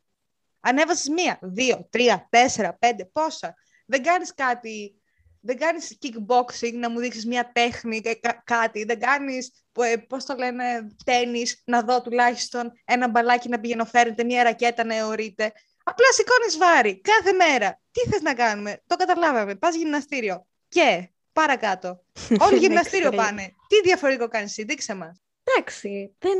Ανέβασες 0.59 1.07
μία, 1.07 1.39
δύο, 1.41 1.87
τρία, 1.89 2.27
τέσσερα, 2.29 2.77
πέντε, 2.77 3.05
πόσα. 3.05 3.55
Δεν 3.85 4.03
κάνεις 4.03 4.33
κάτι, 4.33 5.01
δεν 5.39 5.57
κάνεις 5.57 5.97
kickboxing 6.01 6.73
να 6.73 6.89
μου 6.89 6.99
δείξεις 6.99 7.25
μία 7.25 7.51
τέχνη, 7.51 8.01
κα- 8.01 8.41
κάτι. 8.45 8.83
Δεν 8.83 8.99
κάνεις, 8.99 9.63
που- 9.71 9.83
ε, 9.83 9.97
πώς 9.97 10.25
το 10.25 10.35
λένε, 10.35 10.87
τένις, 11.05 11.61
να 11.65 11.81
δω 11.81 12.01
τουλάχιστον 12.01 12.71
ένα 12.85 13.07
μπαλάκι 13.07 13.49
να 13.49 13.59
πηγαίνω 13.59 13.85
φέρνετε, 13.85 14.23
μία 14.23 14.43
ρακέτα 14.43 14.83
να 14.83 14.95
αιωρείται. 14.95 15.51
Απλά 15.83 16.05
σηκώνεις 16.11 16.57
βάρη 16.57 17.01
κάθε 17.01 17.31
μέρα. 17.31 17.79
Τι 17.91 18.09
θες 18.09 18.21
να 18.21 18.33
κάνουμε, 18.33 18.81
το 18.87 18.95
καταλάβαμε. 18.95 19.55
Πας 19.55 19.75
γυμναστήριο. 19.75 20.47
Και 20.67 21.09
παρακάτω. 21.33 22.03
Όλοι 22.45 22.57
γυμναστήριο 22.57 23.09
έξαλλη. 23.09 23.15
πάνε. 23.15 23.43
Τι 23.67 23.81
διαφορετικό 23.83 24.27
κάνεις 24.27 24.49
εσύ, 24.49 24.63
δείξε 24.63 24.93
μας. 24.93 25.21
Εντάξει, 25.43 26.15
δεν 26.19 26.37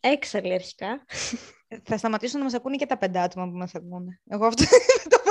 έξαλλη 0.00 0.52
αρχικά. 0.52 1.04
Ε, 1.68 1.76
Θα 1.84 1.96
σταματήσουν 1.96 2.38
να 2.38 2.44
μας 2.44 2.54
ακούνε 2.54 2.76
και 2.76 2.86
τα 2.86 2.98
πέντε 2.98 3.18
άτομα 3.18 3.48
που 3.48 3.56
μας 3.56 3.74
ακούνε. 3.74 4.20
Εγώ 4.28 4.46
αυτό 4.46 4.62
είναι 4.72 5.08
το 5.08 5.22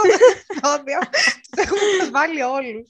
επεισόδιο. 0.48 1.00
Τους 1.52 1.64
έχουμε 1.64 1.80
προσβάλει 1.98 2.42
όλους. 2.42 2.90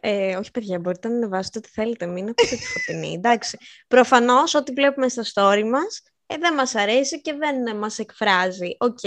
Ε, 0.00 0.36
όχι, 0.36 0.50
παιδιά, 0.50 0.78
μπορείτε 0.78 1.08
να 1.08 1.14
ανεβάσετε 1.14 1.58
ό,τι 1.58 1.68
θέλετε. 1.68 2.06
Μην 2.06 2.28
ακούτε 2.28 2.56
τη 2.56 2.66
Φωτεινή. 2.66 3.12
Εντάξει. 3.12 3.58
Προφανώς, 3.88 4.54
ό,τι 4.54 4.72
βλέπουμε 4.72 5.08
στα 5.08 5.22
story 5.34 5.64
μας 5.64 6.02
ε, 6.26 6.36
δεν 6.38 6.54
μας 6.54 6.74
αρέσει 6.74 7.20
και 7.20 7.32
δεν 7.34 7.76
μας 7.76 7.98
εκφράζει. 7.98 8.76
Οκ. 8.78 8.98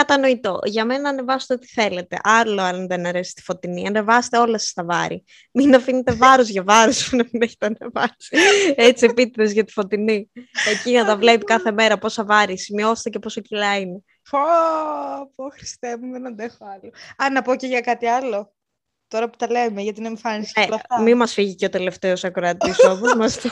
Κατανοητό. 0.00 0.58
Για 0.64 0.84
μένα 0.84 1.08
ανεβάστε 1.08 1.54
ό,τι 1.54 1.66
θέλετε. 1.66 2.18
Άλλο 2.22 2.62
αν 2.62 2.86
δεν 2.86 3.06
αρέσει 3.06 3.34
τη 3.34 3.42
φωτεινή. 3.42 3.86
Ανεβάστε 3.86 4.38
όλα 4.38 4.58
σας 4.58 4.72
τα 4.72 4.84
βάρη. 4.84 5.24
Μην 5.52 5.74
αφήνετε 5.74 6.12
βάρος 6.12 6.48
για 6.48 6.62
βάρος 6.62 7.08
που 7.08 7.16
να 7.16 7.24
μην 7.32 7.42
έχετε 7.42 7.66
ανεβάσει. 7.66 8.36
Έτσι 8.76 9.04
επίτηδες 9.10 9.52
για 9.52 9.64
τη 9.64 9.72
φωτεινή. 9.72 10.30
Εκεί 10.70 10.92
να 10.92 11.04
τα 11.04 11.16
βλέπει 11.16 11.44
κάθε 11.44 11.72
μέρα 11.72 11.98
πόσα 11.98 12.24
βάρη. 12.24 12.58
Σημειώστε 12.58 13.10
και 13.10 13.18
πόσο 13.18 13.40
κιλά 13.40 13.78
είναι. 13.78 14.02
Πω, 14.30 14.38
πω, 15.34 15.48
Χριστέ 15.50 15.96
μου, 16.00 16.12
δεν 16.12 16.26
αντέχω 16.26 16.64
άλλο. 16.64 16.92
Α, 17.16 17.30
να 17.30 17.42
πω 17.42 17.54
και 17.56 17.66
για 17.66 17.80
κάτι 17.80 18.06
άλλο. 18.06 18.52
Τώρα 19.08 19.30
που 19.30 19.36
τα 19.36 19.50
λέμε, 19.50 19.82
για 19.82 19.92
την 19.92 20.04
εμφάνιση 20.04 20.52
και 20.52 20.60
Ε, 20.60 20.64
όλα 20.64 20.74
αυτά. 20.74 21.00
μην 21.02 21.16
μας 21.16 21.32
φύγει 21.32 21.54
και 21.54 21.64
ο 21.64 21.68
τελευταίος 21.68 22.24
ακροατής 22.24 22.84
όμως 22.84 23.14
μας 23.14 23.40
το... 23.40 23.50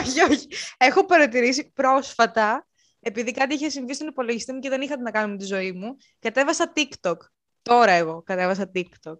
Όχι, 0.00 0.20
όχι. 0.30 0.48
Έχω 0.76 1.04
παρατηρήσει 1.06 1.72
πρόσφατα, 1.74 2.66
επειδή 3.04 3.32
κάτι 3.32 3.54
είχε 3.54 3.68
συμβεί 3.68 3.94
στον 3.94 4.08
υπολογιστή 4.08 4.52
μου 4.52 4.58
και 4.58 4.68
δεν 4.68 4.80
είχα 4.80 4.96
τι 4.96 5.02
να 5.02 5.10
κάνω 5.10 5.32
με 5.32 5.36
τη 5.36 5.44
ζωή 5.44 5.72
μου, 5.72 5.96
κατέβασα 6.18 6.72
TikTok. 6.76 7.16
Τώρα 7.62 7.92
εγώ 7.92 8.22
κατέβασα 8.22 8.70
TikTok. 8.74 9.18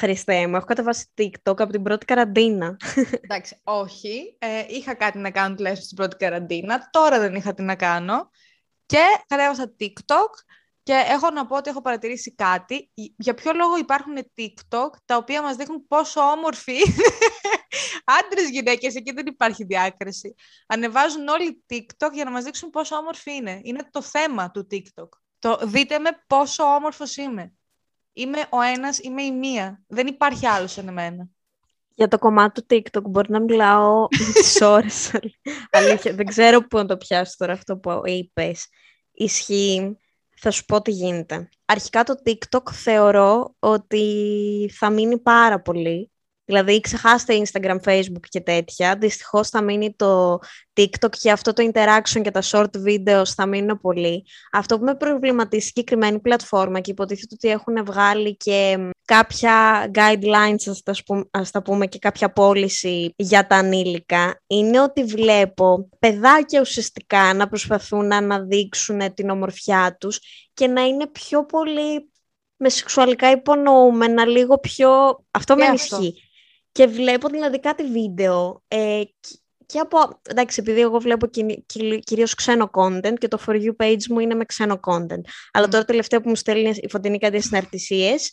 Χριστέ 0.00 0.46
μου, 0.46 0.56
έχω 0.56 0.64
κατεβάσει 0.64 1.06
TikTok 1.18 1.60
από 1.60 1.66
την 1.66 1.82
πρώτη 1.82 2.04
καραντίνα. 2.04 2.76
Εντάξει, 3.24 3.60
όχι. 3.64 4.36
Ε, 4.38 4.64
είχα 4.68 4.94
κάτι 4.94 5.18
να 5.18 5.30
κάνω 5.30 5.54
τουλάχιστον 5.54 5.84
στην 5.84 5.96
πρώτη 5.96 6.16
καραντίνα. 6.16 6.88
Τώρα 6.90 7.18
δεν 7.18 7.34
είχα 7.34 7.54
τι 7.54 7.62
να 7.62 7.74
κάνω. 7.74 8.30
Και 8.86 9.02
κατέβασα 9.26 9.74
TikTok 9.80 10.30
και 10.88 11.04
έχω 11.08 11.30
να 11.30 11.46
πω 11.46 11.56
ότι 11.56 11.70
έχω 11.70 11.80
παρατηρήσει 11.80 12.34
κάτι. 12.34 12.90
Για 13.16 13.34
ποιο 13.34 13.52
λόγο 13.52 13.76
υπάρχουν 13.78 14.14
TikTok 14.36 14.90
τα 15.04 15.16
οποία 15.16 15.42
μας 15.42 15.56
δείχνουν 15.56 15.86
πόσο 15.86 16.20
όμορφοι 16.20 16.72
είναι 16.72 17.04
άντρες, 18.20 18.50
γυναίκες, 18.50 18.94
εκεί 18.94 19.12
δεν 19.12 19.26
υπάρχει 19.26 19.64
διάκριση. 19.64 20.34
Ανεβάζουν 20.66 21.28
όλοι 21.28 21.64
TikTok 21.70 22.10
για 22.12 22.24
να 22.24 22.30
μας 22.30 22.44
δείξουν 22.44 22.70
πόσο 22.70 22.96
όμορφοι 22.96 23.34
είναι. 23.34 23.60
Είναι 23.62 23.88
το 23.90 24.02
θέμα 24.02 24.50
του 24.50 24.66
TikTok. 24.70 25.08
Το 25.38 25.58
δείτε 25.62 25.98
με 25.98 26.10
πόσο 26.26 26.64
όμορφος 26.64 27.16
είμαι. 27.16 27.52
Είμαι 28.12 28.38
ο 28.50 28.60
ένας, 28.60 28.98
είμαι 28.98 29.22
η 29.22 29.32
μία. 29.32 29.82
Δεν 29.86 30.06
υπάρχει 30.06 30.46
άλλος 30.46 30.72
σαν 30.72 30.88
εμένα. 30.88 31.28
Για 31.94 32.08
το 32.08 32.18
κομμάτι 32.18 32.62
του 32.62 32.66
TikTok 32.74 33.02
μπορεί 33.02 33.30
να 33.30 33.40
μιλάω 33.40 34.06
τις 34.06 34.60
ώρες. 34.76 35.10
Αλήθεια, 35.70 36.14
δεν 36.14 36.26
ξέρω 36.26 36.66
πού 36.66 36.76
να 36.76 36.86
το 36.86 36.96
πιάσω 36.96 37.34
τώρα 37.36 37.52
αυτό 37.52 37.76
που 37.76 38.00
είπες. 38.04 38.66
Ισχύει. 39.12 39.98
Θα 40.40 40.50
σου 40.50 40.64
πω 40.64 40.82
τι 40.82 40.90
γίνεται. 40.90 41.48
Αρχικά 41.64 42.04
το 42.04 42.14
TikTok 42.24 42.72
θεωρώ 42.72 43.54
ότι 43.58 44.70
θα 44.74 44.90
μείνει 44.90 45.18
πάρα 45.18 45.60
πολύ. 45.60 46.10
Δηλαδή 46.44 46.80
ξεχάστε 46.80 47.42
Instagram, 47.42 47.76
Facebook 47.84 48.26
και 48.28 48.40
τέτοια. 48.40 48.96
Δυστυχώς 48.96 49.48
θα 49.48 49.62
μείνει 49.62 49.94
το 49.94 50.38
TikTok 50.74 51.10
και 51.10 51.30
αυτό 51.30 51.52
το 51.52 51.70
interaction 51.72 52.20
και 52.22 52.30
τα 52.30 52.42
short 52.42 52.70
videos 52.86 53.26
θα 53.34 53.46
μείνουν 53.46 53.80
πολύ. 53.80 54.26
Αυτό 54.52 54.78
που 54.78 54.84
με 54.84 54.94
προβληματίζει 54.94 55.66
συγκεκριμένη 55.66 56.20
πλατφόρμα 56.20 56.80
και 56.80 56.90
υποτίθεται 56.90 57.34
ότι 57.34 57.48
έχουν 57.48 57.84
βγάλει 57.84 58.36
και 58.36 58.90
κάποια 59.08 59.90
guidelines, 59.94 60.68
ας 60.70 60.82
τα, 60.82 60.94
σπου- 60.94 61.28
ας 61.30 61.50
τα 61.50 61.62
πούμε, 61.62 61.86
και 61.86 61.98
κάποια 61.98 62.32
πώληση 62.32 63.14
για 63.16 63.46
τα 63.46 63.56
ανήλικα, 63.56 64.42
είναι 64.46 64.80
ότι 64.80 65.04
βλέπω 65.04 65.88
παιδάκια 65.98 66.60
ουσιαστικά 66.60 67.34
να 67.34 67.48
προσπαθούν 67.48 68.06
να 68.06 68.16
αναδείξουν 68.16 69.14
την 69.14 69.30
ομορφιά 69.30 69.96
τους 70.00 70.20
και 70.54 70.66
να 70.66 70.82
είναι 70.82 71.06
πιο 71.06 71.46
πολύ 71.46 72.10
με 72.56 72.68
σεξουαλικά 72.68 73.30
υπονοούμενα, 73.30 74.26
λίγο 74.26 74.58
πιο... 74.58 74.90
Αυτό 75.30 75.54
Και 75.54 75.62
με 75.62 75.66
αυτό. 75.68 75.96
ανησυχεί. 75.96 76.22
Και 76.72 76.86
βλέπω 76.86 77.28
δηλαδή 77.28 77.60
κάτι 77.60 77.84
βίντεο 77.84 78.62
ε, 78.68 79.02
κι- 79.20 79.40
και 79.72 79.78
από, 79.78 80.20
εντάξει, 80.30 80.60
επειδή 80.60 80.80
εγώ 80.80 80.98
βλέπω 80.98 81.26
κυρι- 81.26 81.66
κυρι- 81.66 82.04
κυρίως 82.04 82.34
ξένο 82.34 82.70
content 82.72 83.14
και 83.18 83.28
το 83.28 83.38
For 83.46 83.52
You 83.52 83.84
page 83.84 84.06
μου 84.08 84.18
είναι 84.18 84.34
με 84.34 84.44
ξένο 84.44 84.80
content. 84.86 85.20
Αλλά 85.52 85.66
Μμ. 85.66 85.70
τώρα 85.70 85.84
τελευταία 85.84 86.20
που 86.20 86.28
μου 86.28 86.34
στέλνει 86.34 86.72
η 86.74 86.88
φωτεινή 86.90 87.18
κάτι 87.18 87.40
συναρτησίες, 87.40 88.32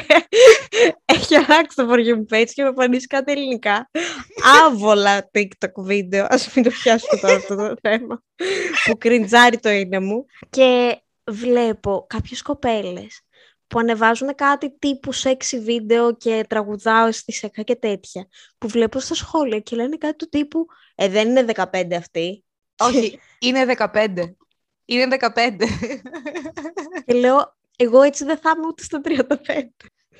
έχει 1.14 1.34
αλλάξει 1.34 1.76
το 1.76 1.88
For 1.90 1.96
You 1.96 2.36
page 2.36 2.50
και 2.52 2.62
με 2.62 2.68
εμφανίσει 2.68 3.06
κάτι 3.06 3.32
ελληνικά. 3.32 3.90
Άβολα 4.64 5.30
TikTok 5.32 5.72
βίντεο, 5.76 6.26
ας 6.28 6.54
μην 6.54 6.64
το 6.64 6.70
πιάσουμε 6.70 7.20
τώρα 7.20 7.34
αυτό 7.34 7.54
το 7.56 7.74
θέμα, 7.80 8.22
που 8.84 8.98
κριντζάρει 8.98 9.58
το 9.58 9.70
είναι 9.70 10.00
μου. 10.00 10.24
Και 10.50 11.00
βλέπω 11.30 12.06
κάποιες 12.08 12.42
κοπέλες 12.42 13.22
που 13.72 13.78
ανεβάζουν 13.78 14.34
κάτι 14.34 14.76
τύπου 14.78 15.12
σεξι 15.12 15.60
βίντεο 15.60 16.16
και 16.16 16.44
τραγουδάω 16.48 17.12
στη 17.12 17.32
σεκά 17.32 17.62
και 17.62 17.76
τέτοια, 17.76 18.26
που 18.58 18.68
βλέπω 18.68 18.98
στα 18.98 19.14
σχόλια 19.14 19.60
και 19.60 19.76
λένε 19.76 19.96
κάτι 19.96 20.16
του 20.16 20.28
τύπου 20.28 20.66
«Ε, 20.94 21.08
δεν 21.08 21.28
είναι 21.28 21.44
15 21.54 21.92
αυτή». 21.96 22.44
Όχι, 22.78 23.18
είναι 23.38 23.74
15. 23.76 24.34
Είναι 24.84 25.16
15. 25.34 25.56
Και 27.06 27.14
λέω 27.14 27.56
«Εγώ 27.76 28.02
έτσι 28.02 28.24
δεν 28.24 28.36
θα 28.36 28.52
είμαι 28.56 28.66
ούτε 28.66 28.82
στα 28.82 29.00
35». 29.04 29.30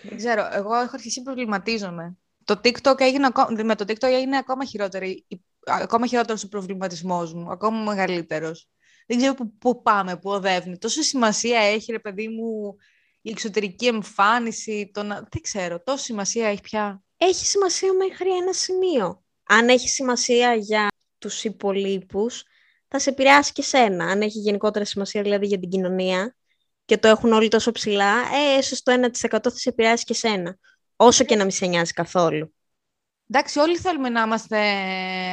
Δεν 0.02 0.16
ξέρω, 0.16 0.48
εγώ 0.52 0.74
έχω 0.74 0.90
αρχίσει 0.92 1.22
προβληματίζομαι. 1.22 2.16
Το 2.44 2.60
TikTok 2.64 3.00
έγινε 3.00 3.26
ακόμα, 3.26 3.62
με 3.64 3.74
το 3.74 3.84
TikTok 3.88 4.02
έγινε 4.02 4.36
ακόμα 4.36 4.64
χειρότερη, 4.64 5.26
ακόμα 5.64 6.06
χειρότερος 6.06 6.44
ο 6.44 6.48
προβληματισμός 6.48 7.34
μου, 7.34 7.50
ακόμα 7.50 7.82
μεγαλύτερος. 7.82 8.68
Δεν 9.06 9.16
ξέρω 9.16 9.34
που, 9.34 9.56
που 9.58 9.82
πάμε, 9.82 10.16
που 10.16 10.30
οδεύουμε. 10.30 10.76
Τόσο 10.76 11.02
σημασία 11.02 11.58
έχει, 11.58 11.92
ρε 11.92 11.98
παιδί 11.98 12.28
μου, 12.28 12.76
η 13.22 13.30
εξωτερική 13.30 13.86
εμφάνιση, 13.86 14.90
το 14.92 15.02
να... 15.02 15.14
δεν 15.14 15.42
ξέρω, 15.42 15.82
τόση 15.82 16.04
σημασία 16.04 16.48
έχει 16.48 16.60
πια. 16.60 17.02
Έχει 17.16 17.46
σημασία 17.46 17.92
μέχρι 17.92 18.36
ένα 18.36 18.52
σημείο. 18.52 19.24
Αν 19.42 19.68
έχει 19.68 19.88
σημασία 19.88 20.54
για 20.54 20.88
τους 21.18 21.44
υπολείπους, 21.44 22.44
θα 22.88 22.98
σε 22.98 23.10
επηρεάσει 23.10 23.52
και 23.52 23.62
σένα. 23.62 24.04
Αν 24.04 24.20
έχει 24.20 24.38
γενικότερα 24.38 24.84
σημασία 24.84 25.22
δηλαδή 25.22 25.46
για 25.46 25.58
την 25.58 25.68
κοινωνία 25.68 26.36
και 26.84 26.98
το 26.98 27.08
έχουν 27.08 27.32
όλοι 27.32 27.48
τόσο 27.48 27.72
ψηλά, 27.72 28.14
ε, 28.18 28.58
ίσως 28.58 28.82
το 28.82 28.92
1% 28.92 29.38
θα 29.42 29.50
σε 29.50 29.68
επηρεάσει 29.68 30.04
και 30.04 30.14
σένα. 30.14 30.58
Όσο 30.96 31.24
και 31.24 31.36
να 31.36 31.42
μην 31.42 31.52
σε 31.52 31.66
νοιάζει 31.66 31.92
καθόλου. 31.92 32.54
Εντάξει, 33.28 33.58
όλοι 33.58 33.76
θέλουμε 33.76 34.08
να 34.08 34.22
είμαστε 34.22 34.58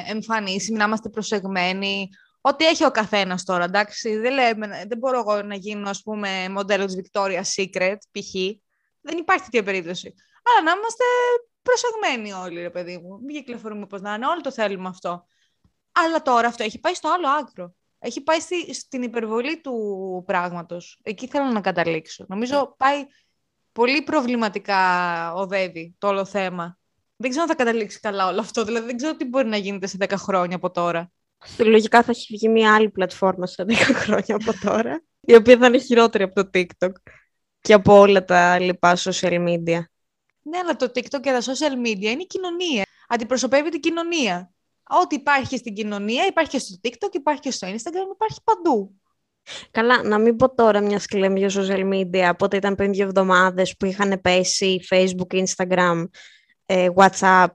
εμφανίσιμοι, 0.08 0.78
να 0.78 0.84
είμαστε 0.84 1.10
προσεγμένοι. 1.10 2.10
Ό,τι 2.42 2.66
έχει 2.66 2.86
ο 2.86 2.92
καθένας 2.92 3.44
τώρα, 3.44 3.64
εντάξει. 3.64 4.18
Δεν, 4.18 4.34
λέμε, 4.34 4.68
δεν 4.88 4.98
μπορώ 4.98 5.20
εγώ 5.20 5.42
να 5.42 5.56
γίνω, 5.56 5.90
ας 5.90 6.02
πούμε, 6.02 6.50
μοντέλο 6.50 6.86
της 6.86 6.96
Victoria's 7.02 7.42
Secret, 7.56 7.98
π.χ. 8.12 8.34
Δεν 9.02 9.18
υπάρχει 9.18 9.44
τέτοια 9.44 9.64
περίπτωση. 9.64 10.14
Αλλά 10.44 10.64
να 10.64 10.72
είμαστε 10.72 11.04
προσεγμένοι 11.62 12.32
όλοι, 12.32 12.62
ρε 12.62 12.70
παιδί 12.70 12.98
μου. 12.98 13.20
Μην 13.26 13.36
κυκλοφορούμε 13.36 13.86
πώ 13.86 13.98
να 13.98 14.14
είναι. 14.14 14.26
Όλοι 14.26 14.42
το 14.42 14.52
θέλουμε 14.52 14.88
αυτό. 14.88 15.26
Αλλά 15.92 16.22
τώρα 16.22 16.48
αυτό 16.48 16.64
έχει 16.64 16.80
πάει 16.80 16.94
στο 16.94 17.10
άλλο 17.14 17.28
άκρο. 17.28 17.74
Έχει 18.00 18.22
πάει 18.22 18.40
στη, 18.40 18.74
στην 18.74 19.02
υπερβολή 19.02 19.62
του 19.62 20.24
πράγματος. 20.26 21.00
Εκεί 21.04 21.28
θέλω 21.28 21.46
να 21.46 21.62
καταλήξω. 21.62 22.26
Νομίζω 22.28 22.76
πάει 22.78 23.06
πολύ 23.72 24.02
προβληματικά 24.02 25.34
οδεύει 25.34 25.96
το 25.98 26.08
όλο 26.08 26.26
θέμα. 26.26 26.78
Δεν 27.16 27.30
ξέρω 27.30 27.44
αν 27.44 27.50
θα 27.50 27.56
καταλήξει 27.56 28.00
καλά 28.00 28.28
όλο 28.28 28.40
αυτό. 28.40 28.64
Δηλαδή 28.64 28.86
δεν 28.86 28.98
ξέρω 28.98 29.16
τι 29.16 29.26
μπορεί 29.26 29.48
να 29.48 29.58
γίνεται 29.58 29.88
σε 29.88 29.98
10 30.00 30.14
χρόνια 30.18 30.56
από 30.56 30.72
τώρα. 30.72 31.12
Λογικά 31.58 32.04
θα 32.04 32.12
έχει 32.12 32.34
βγει 32.34 32.50
μια 32.50 32.76
άλλη 32.76 32.90
πλατφόρμα 32.90 33.48
σε 33.48 33.66
10 33.68 33.74
χρόνια 34.04 34.36
από 34.36 34.60
τώρα, 34.60 35.04
η 35.22 35.36
οποία 35.36 35.58
θα 35.58 35.66
είναι 35.66 35.78
χειρότερη 35.78 36.24
από 36.24 36.44
το 36.44 36.50
TikTok 36.54 36.92
και 37.62 37.74
από 37.74 38.00
όλα 38.00 38.26
τα 38.26 38.60
λοιπά 38.60 38.98
social 38.98 39.48
media. 39.48 39.80
Ναι, 40.42 40.58
αλλά 40.58 40.76
το 40.76 40.86
TikTok 40.86 41.20
και 41.22 41.32
τα 41.32 41.42
social 41.42 41.88
media 41.88 42.02
είναι 42.02 42.22
η 42.22 42.28
κοινωνία. 42.28 42.84
Αντιπροσωπεύει 43.08 43.70
την 43.70 43.80
κοινωνία. 43.80 44.52
Ό,τι 44.84 45.16
υπάρχει 45.16 45.58
στην 45.58 45.74
κοινωνία, 45.74 46.26
υπάρχει 46.26 46.50
και 46.50 46.60
στο 46.60 46.76
TikTok, 46.84 47.14
υπάρχει 47.14 47.42
και 47.42 47.52
στο 47.52 47.68
Instagram, 47.68 48.14
υπάρχει 48.14 48.40
παντού. 48.44 49.00
Καλά, 49.72 50.04
να 50.04 50.18
μην 50.18 50.36
πω 50.36 50.56
τώρα 50.56 50.82
μιας 50.82 51.04
σκληρή 51.04 51.40
για 51.40 51.50
social 51.54 51.94
media, 51.94 52.32
πότε 52.38 52.58
ήταν 52.58 52.76
πριν 52.76 52.92
δύο 52.92 53.04
εβδομάδες 53.04 53.78
που 53.78 53.86
είχαν 53.86 54.22
πέσει 54.22 54.80
Facebook, 54.90 55.44
Instagram, 55.44 56.04
ε, 56.66 56.90
WhatsApp 56.96 57.48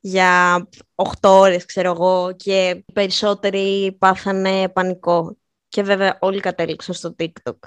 για 0.00 0.68
8 0.94 1.04
ώρες, 1.22 1.64
ξέρω 1.64 1.90
εγώ, 1.90 2.32
και 2.36 2.84
περισσότεροι 2.92 3.96
πάθανε 3.98 4.68
πανικό. 4.68 5.36
Και 5.68 5.82
βέβαια 5.82 6.18
όλοι 6.20 6.40
κατέληξαν 6.40 6.94
στο 6.94 7.14
TikTok. 7.18 7.58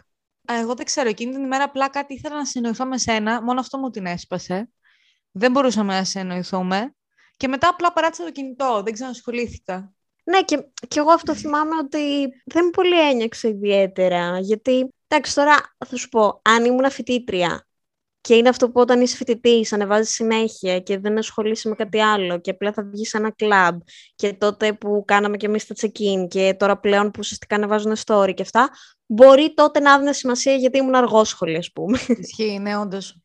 Εγώ 0.47 0.73
δεν 0.73 0.85
ξέρω, 0.85 1.09
εκείνη 1.09 1.31
την 1.31 1.43
ημέρα 1.43 1.63
απλά 1.63 1.89
κάτι 1.89 2.13
ήθελα 2.13 2.35
να 2.35 2.45
συνοηθώ 2.45 2.85
με 2.85 2.97
σένα, 2.97 3.41
μόνο 3.41 3.59
αυτό 3.59 3.77
μου 3.77 3.89
την 3.89 4.05
έσπασε. 4.05 4.69
Δεν 5.31 5.51
μπορούσαμε 5.51 5.93
να 5.93 6.03
συνοηθούμε. 6.03 6.95
Και 7.37 7.47
μετά 7.47 7.67
απλά 7.67 7.93
παράτησα 7.93 8.23
το 8.23 8.31
κινητό, 8.31 8.81
δεν 8.83 8.93
ξανασχολήθηκα. 8.93 9.93
Ναι, 10.23 10.41
και, 10.41 10.57
και 10.87 10.99
εγώ 10.99 11.11
αυτό 11.11 11.35
θυμάμαι 11.35 11.75
ότι 11.75 12.27
δεν 12.45 12.69
πολύ 12.69 13.09
ένιωξε 13.09 13.47
ιδιαίτερα. 13.47 14.39
Γιατί, 14.39 14.87
εντάξει, 15.07 15.35
τώρα 15.35 15.55
θα 15.87 15.95
σου 15.95 16.09
πω, 16.09 16.41
αν 16.43 16.65
ήμουν 16.65 16.91
φοιτήτρια 16.91 17.67
και 18.23 18.35
είναι 18.35 18.49
αυτό 18.49 18.69
που 18.69 18.81
όταν 18.81 19.01
είσαι 19.01 19.15
φοιτητής, 19.15 19.73
ανεβάζεις 19.73 20.13
συνέχεια 20.13 20.79
και 20.79 20.97
δεν 20.97 21.17
ασχολείσαι 21.17 21.69
με 21.69 21.75
κάτι 21.75 22.01
άλλο 22.01 22.39
και 22.39 22.49
απλά 22.51 22.73
θα 22.73 22.83
βγεις 22.83 23.09
σε 23.09 23.17
ένα 23.17 23.31
κλαμπ 23.31 23.79
και 24.15 24.33
τότε 24.33 24.73
που 24.73 25.03
κάναμε 25.07 25.37
και 25.37 25.45
εμείς 25.45 25.65
τα 25.67 25.75
check-in 25.81 26.27
και 26.27 26.55
τώρα 26.59 26.79
πλέον 26.79 27.05
που 27.05 27.19
ουσιαστικά 27.19 27.55
ανεβάζουν 27.55 27.95
story 28.05 28.33
και 28.33 28.41
αυτά, 28.41 28.69
μπορεί 29.05 29.53
τότε 29.53 29.79
να 29.79 29.93
άδυνε 29.93 30.13
σημασία 30.13 30.55
γιατί 30.55 30.77
ήμουν 30.77 30.95
αργόσχολη, 30.95 31.57
ας 31.57 31.71
πούμε. 31.71 31.99
Ισχύει, 32.07 32.59
ναι, 32.59 32.77
όντως. 32.77 33.17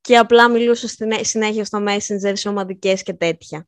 Και 0.00 0.16
απλά 0.18 0.48
μιλούσα 0.48 0.88
συνέχεια 1.20 1.64
στο 1.64 1.84
Messenger 1.88 2.32
σε 2.32 2.48
ομαδικές 2.48 3.02
και 3.02 3.12
τέτοια. 3.12 3.66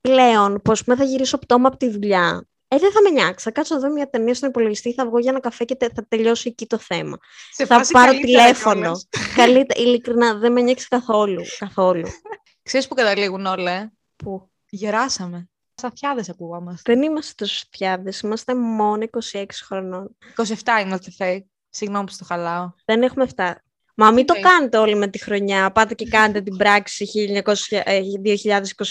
Πλέον, 0.00 0.60
πώ 0.62 0.72
με 0.86 0.96
θα 0.96 1.04
γυρίσω 1.04 1.38
πτώμα 1.38 1.68
από 1.68 1.76
τη 1.76 1.90
δουλειά, 1.90 2.46
ε, 2.74 2.78
δεν 2.78 2.92
θα 2.92 3.02
με 3.02 3.10
νιάξει. 3.10 3.44
Θα 3.44 3.50
κάτσω 3.50 3.74
να 3.74 3.80
δω 3.80 3.92
μια 3.92 4.10
ταινία 4.10 4.34
στον 4.34 4.48
υπολογιστή, 4.48 4.92
θα 4.92 5.06
βγω 5.06 5.18
για 5.18 5.30
ένα 5.30 5.40
καφέ 5.40 5.64
και 5.64 5.76
θα 5.94 6.06
τελειώσει 6.08 6.48
εκεί 6.48 6.66
το 6.66 6.78
θέμα. 6.78 7.18
Σε 7.52 7.66
θα 7.66 7.76
φάση 7.76 7.92
πάρω 7.92 8.12
καλύτερα 8.12 8.42
τηλέφωνο. 8.42 8.80
κιόλας. 8.80 9.08
Καλύτερα, 9.36 9.80
ειλικρινά, 9.80 10.34
δεν 10.34 10.52
με 10.52 10.60
νιάξει 10.60 10.88
καθόλου. 10.88 11.42
καθόλου. 11.58 12.06
Ξέρεις 12.62 12.88
που 12.88 12.94
καταλήγουν 12.94 13.46
όλα, 13.46 13.70
ε; 13.70 13.92
Που 14.16 14.50
Γεράσαμε. 14.68 15.48
Σαφιάδες 15.74 16.28
ακουγόμαστε. 16.28 16.92
δεν 16.92 17.02
είμαστε 17.02 17.32
τόσο 17.36 17.64
φτιάδε, 17.66 18.12
είμαστε 18.22 18.54
μόνο 18.54 19.04
26 19.32 19.44
χρονών. 19.64 20.16
27 20.36 20.84
είμαστε 20.84 21.10
φέι. 21.10 21.50
Συγγνώμη 21.70 22.04
που 22.04 22.12
στο 22.12 22.24
χαλάω. 22.24 22.72
Δεν 22.84 23.02
έχουμε 23.02 23.26
φτάσει. 23.26 23.58
Μα 23.96 24.10
μην 24.10 24.26
το 24.26 24.32
λέει; 24.32 24.42
κάνετε 24.42 24.78
όλοι 24.78 24.94
με 24.94 25.08
τη 25.08 25.18
χρονιά. 25.18 25.72
Πάτε 25.72 25.94
και 25.94 26.08
κάνετε 26.08 26.40
την 26.40 26.56
πράξη 26.56 27.06
1900, 27.44 27.54
ε, 27.84 28.00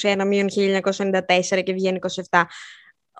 2021 0.01 0.25
μείον 0.25 0.47
1994 0.49 1.63
και 1.63 1.73
βγαίνει 1.73 1.99
27. 2.29 2.43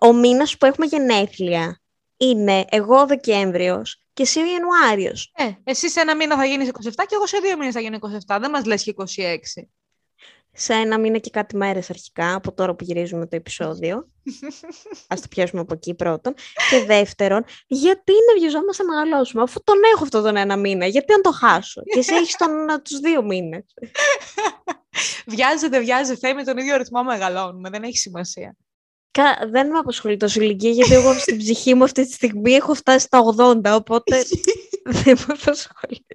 Ο 0.02 0.14
μήνας 0.14 0.58
που 0.58 0.66
έχουμε 0.66 0.86
γενέθλια 0.86 1.82
είναι 2.18 2.66
εγώ 2.70 3.06
Δεκέμβριος 3.06 4.04
και 4.14 4.24
εσύ 4.24 4.40
ο 4.40 4.46
Ιανουάριος. 4.46 5.32
Ε, 5.36 5.52
εσύ 5.64 5.90
σε 5.90 6.00
ένα 6.00 6.16
μήνα 6.16 6.36
θα 6.36 6.46
γίνεις 6.46 6.70
27 6.70 6.92
και 6.96 7.16
εγώ 7.16 7.28
σε 7.28 7.38
δύο 7.38 7.58
μήνες 7.58 7.74
θα 7.74 7.80
γίνω 7.80 7.98
27. 8.28 8.38
Δεν 8.40 8.50
μας 8.50 8.66
λες 8.66 8.84
και 8.84 8.94
26. 8.98 9.68
Σε 10.56 10.74
ένα 10.74 11.00
μήνα 11.00 11.18
και 11.18 11.30
κάτι 11.30 11.56
μέρες 11.58 11.90
αρχικά, 11.90 12.36
από 12.36 12.54
τώρα 12.54 12.76
που 12.76 12.84
γυρίζουμε 12.84 13.28
το 13.28 13.36
επεισόδιο. 13.36 14.08
Ας 15.08 15.22
το 15.22 15.28
πιάσουμε 15.30 15.62
από 15.62 15.74
εκεί 15.74 15.94
πρώτον. 15.94 16.34
Και 16.70 16.86
δεύτερον, 16.86 17.46
γιατί 17.68 18.12
να 18.12 18.40
βιαζόμαστε 18.40 18.84
να 18.84 18.94
μεγαλώσουμε, 18.94 19.42
αφού 19.42 19.64
τον 19.64 19.76
έχω 19.94 20.04
αυτόν 20.04 20.24
τον 20.24 20.36
ένα 20.36 20.58
μήνα, 20.58 20.86
γιατί 20.86 21.14
να 21.14 21.22
το 21.22 21.32
χάσω; 21.32 21.82
και 21.84 22.00
εσύ 22.00 22.14
έχεις 22.14 22.36
τον, 22.36 22.70
ε, 22.70 22.80
τους 22.80 23.00
δύο 23.00 23.24
μήνες. 23.24 23.64
βιάζεται, 25.34 25.80
βιάζεται, 25.80 26.20
φέι 26.20 26.34
με 26.34 26.44
τον 26.44 26.58
ίδιο 26.58 26.78
ρυθμό 26.78 27.04
μεγαλώνουμε. 27.04 27.70
Δεν 27.70 27.84
έχει 27.84 27.98
σημασία. 27.98 28.56
Κα- 29.13 29.47
δεν 29.49 29.67
με 29.67 29.78
απασχολεί 29.78 30.17
τόσο 30.17 30.41
η 30.41 30.43
ηλικία, 30.45 30.71
γιατί 30.71 30.93
εγώ 30.93 31.13
στην 31.13 31.38
ψυχή 31.38 31.73
μου 31.73 31.84
αυτή 31.84 32.06
τη 32.06 32.12
στιγμή 32.13 32.52
έχω 32.54 32.73
φτάσει 32.73 33.06
στα 33.06 33.21
80, 33.38 33.63
οπότε 33.63 34.23
δεν 35.04 35.17
με 35.28 35.36
απασχολεί. 35.41 36.06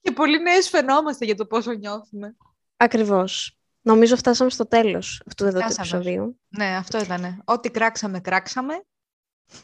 και 0.00 0.10
πολύ 0.12 0.38
νέες 0.42 0.68
φαινόμαστε 0.68 1.24
για 1.24 1.34
το 1.36 1.46
πόσο 1.46 1.72
νιώθουμε. 1.72 2.36
Ακριβώς. 2.76 3.54
Νομίζω 3.82 4.16
φτάσαμε 4.16 4.50
στο 4.50 4.66
τέλος 4.66 5.22
αυτού 5.26 5.44
εδώ 5.44 5.58
του 5.60 5.64
Φτάσαμε. 5.72 5.88
επεισοδίου. 5.98 6.40
Ναι, 6.48 6.76
αυτό 6.76 6.98
ήταν. 6.98 7.42
Ό,τι 7.44 7.70
κράξαμε, 7.70 8.20
κράξαμε. 8.20 8.74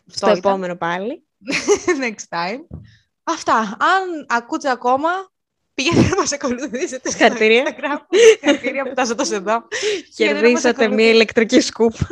Στο 0.06 0.26
Αυτό 0.26 0.26
ήταν. 0.26 0.38
επόμενο 0.38 0.76
πάλι. 0.76 1.26
Next 2.02 2.36
time. 2.38 2.78
Αυτά. 3.22 3.54
Αν 3.60 4.26
ακούτε 4.28 4.70
ακόμα, 4.70 5.08
πηγαίνετε 5.76 6.08
να 6.08 6.16
μας 6.16 6.32
ακολουθήσετε 6.32 7.10
στο 7.10 7.18
Συγχαρητήρια. 7.18 7.64
Instagram. 7.64 7.98
Συγχαρητήρια 8.38 8.82
που 8.84 8.90
φτάσατε 8.90 9.22
εδώ. 9.34 9.68
Πηγαίνετε 9.68 10.40
να 10.40 10.50
μας 10.50 10.62
Κερδίσατε 10.62 10.68
ακολουθήσετε. 10.68 10.94
μία 10.94 11.10
ηλεκτρική 11.10 11.60
σκούπα. 11.60 12.06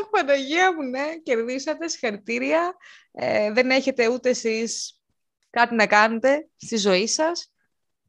Αχ, 0.00 0.08
Παναγία 0.10 0.74
μου, 0.74 0.82
ναι, 0.82 1.16
κερδίσατε, 1.22 1.88
συγχαρητήρια. 1.88 2.76
Ε, 3.12 3.52
δεν 3.52 3.70
έχετε 3.70 4.08
ούτε 4.08 4.28
εσείς 4.28 5.00
κάτι 5.50 5.74
να 5.74 5.86
κάνετε 5.86 6.48
στη 6.56 6.76
ζωή 6.76 7.06
σας. 7.06 7.52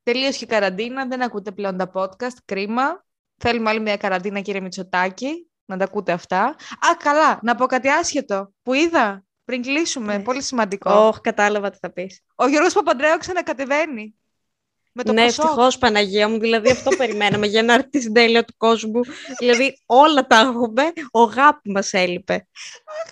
Τελείωσε 0.04 0.44
η 0.44 0.48
καραντίνα, 0.48 1.06
δεν 1.06 1.22
ακούτε 1.22 1.52
πλέον 1.52 1.78
τα 1.78 1.92
podcast, 1.94 2.38
κρίμα. 2.46 3.06
Θέλουμε 3.38 3.70
άλλη 3.70 3.80
μια 3.80 3.98
καραντίνα, 3.98 4.40
κύριε 4.40 4.62
Μητσοτάκη, 4.62 5.51
να 5.72 5.78
τα 5.78 5.84
ακούτε 5.84 6.12
αυτά. 6.12 6.44
Α, 6.44 6.56
καλά, 7.04 7.40
να 7.44 7.56
πω 7.56 7.66
κάτι 7.66 7.90
άσχετο 7.90 8.54
που 8.64 8.74
είδα 8.74 9.24
πριν 9.46 9.62
κλείσουμε, 9.62 10.18
Ναι. 10.18 10.24
πολύ 10.24 10.42
σημαντικό. 10.42 10.92
Όχι, 10.92 11.20
κατάλαβα 11.22 11.70
τι 11.70 11.78
θα 11.82 11.92
πεις. 11.92 12.20
Ο 12.36 12.48
Γιώργος 12.48 12.74
Παπαντρέου 12.74 13.18
ξανακατεβαίνει. 13.18 14.16
Με 14.94 15.04
το 15.04 15.14
ναι, 15.14 15.26
Πασόκ. 15.26 15.44
ευτυχώς 15.46 15.78
Παναγία 15.78 16.30
μου, 16.30 16.40
δηλαδή 16.40 16.70
αυτό 16.72 16.90
περιμέναμε 16.98 17.48
για 17.48 17.64
να 17.64 17.74
έρθει 17.74 17.90
τη 17.90 18.02
συντέλεια 18.02 18.44
του 18.44 18.54
κόσμου. 18.58 19.00
δηλαδή 19.40 19.74
όλα 19.86 20.28
τα 20.28 20.38
έχουμε, 20.40 20.84
ο 21.12 21.24
γάπη 21.24 21.72
μας 21.72 21.94
έλειπε. 21.94 22.48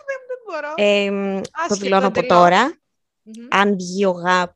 Δεν 0.08 0.38
μπορώ. 0.45 0.74
Ε, 0.76 1.10
το 1.41 1.50
Άσχετο 1.52 1.76
δηλώνω 1.76 2.08
από 2.08 2.19
εντελώς. 2.19 2.38
τώρα, 2.38 2.63
Μμμ. 3.24 3.48
αν 3.50 3.76
βγει 3.76 4.06
ο 4.06 4.12
γάπ, 4.12 4.52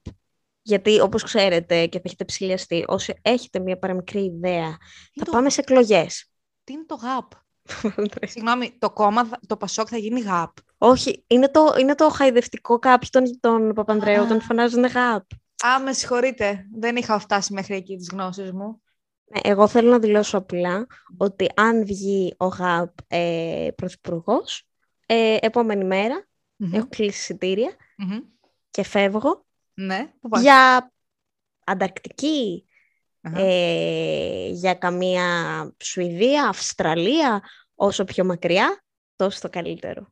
γιατί 0.62 1.00
όπως 1.00 1.24
ξέρετε 1.24 1.86
και 1.86 1.98
θα 1.98 2.04
έχετε 2.06 2.26
ψηλιαστεί, 2.26 2.84
όσοι 2.88 3.14
έχετε 3.22 3.60
μια 3.60 3.78
παραμικρή 3.78 4.24
ιδέα, 4.24 4.78
Τι 5.14 5.20
θα 5.20 5.26
το- 5.26 5.32
πάμε 5.32 5.50
σε 5.50 5.60
εκλογές. 5.62 6.32
Τι 6.64 6.74
είναι 6.74 6.86
το 6.86 6.96
ΓΑΠ. 6.96 7.32
Συγγνώμη, 8.26 8.76
το 8.80 8.90
κόμμα, 8.92 9.26
θα- 9.26 9.40
το 9.48 9.58
Πασόκ 9.58 9.88
θα 9.90 9.98
γίνει 9.98 10.20
ΓΑΠ. 10.22 10.52
Όχι, 10.78 11.24
είναι 11.28 11.50
το, 11.50 11.76
είναι 11.80 11.96
το 11.96 12.10
χαϊδευτικό 12.10 12.80
κάποιοι 12.80 13.10
τον, 13.10 13.40
τον 13.40 13.74
Παπανδρέου, 13.74 14.22
Α. 14.24 14.28
τον 14.28 14.42
φωνάζουν 14.42 14.86
γάπ. 14.86 15.24
Α, 15.66 15.80
με 15.84 15.94
συγχωρείτε. 15.94 16.68
Δεν 16.76 16.96
είχα 16.96 17.20
φτάσει 17.20 17.54
μέχρι 17.54 17.76
εκεί 17.76 17.96
τις 17.98 18.10
γνώσεις 18.12 18.52
μου. 18.52 18.82
Ναι, 19.26 19.40
εγώ 19.44 19.68
θέλω 19.68 19.90
να 19.90 20.00
δηλώσω 20.00 20.38
απλά 20.38 20.88
ότι 21.18 21.50
αν 21.56 21.86
βγει 21.86 22.34
ο 22.38 22.46
ΓΑΠ 22.46 22.90
ε, 23.08 23.68
πρωθυπουργός, 23.76 24.68
ε, 25.06 25.38
επόμενη 25.42 25.84
μέρα 25.86 26.28
Μμμ. 26.56 26.74
έχω 26.74 26.88
κλείσει 26.90 27.20
εισιτήρια 27.20 27.76
Μμμ. 27.98 28.18
και 28.70 28.84
φεύγω 28.84 29.46
Ναι, 29.74 30.14
πού 30.22 30.30
πας; 30.30 30.42
για 30.42 30.92
Ανταρκτική, 31.66 32.66
Αχα. 32.68 32.73
Ε, 33.36 34.48
για 34.50 34.74
καμία 34.74 35.26
Σουηδία, 35.84 36.48
Αυστραλία, 36.48 37.42
όσο 37.76 38.04
πιο 38.04 38.26
μακριά, 38.26 38.84
τόσο 39.16 39.40
το 39.42 39.50
καλύτερο. 39.50 40.08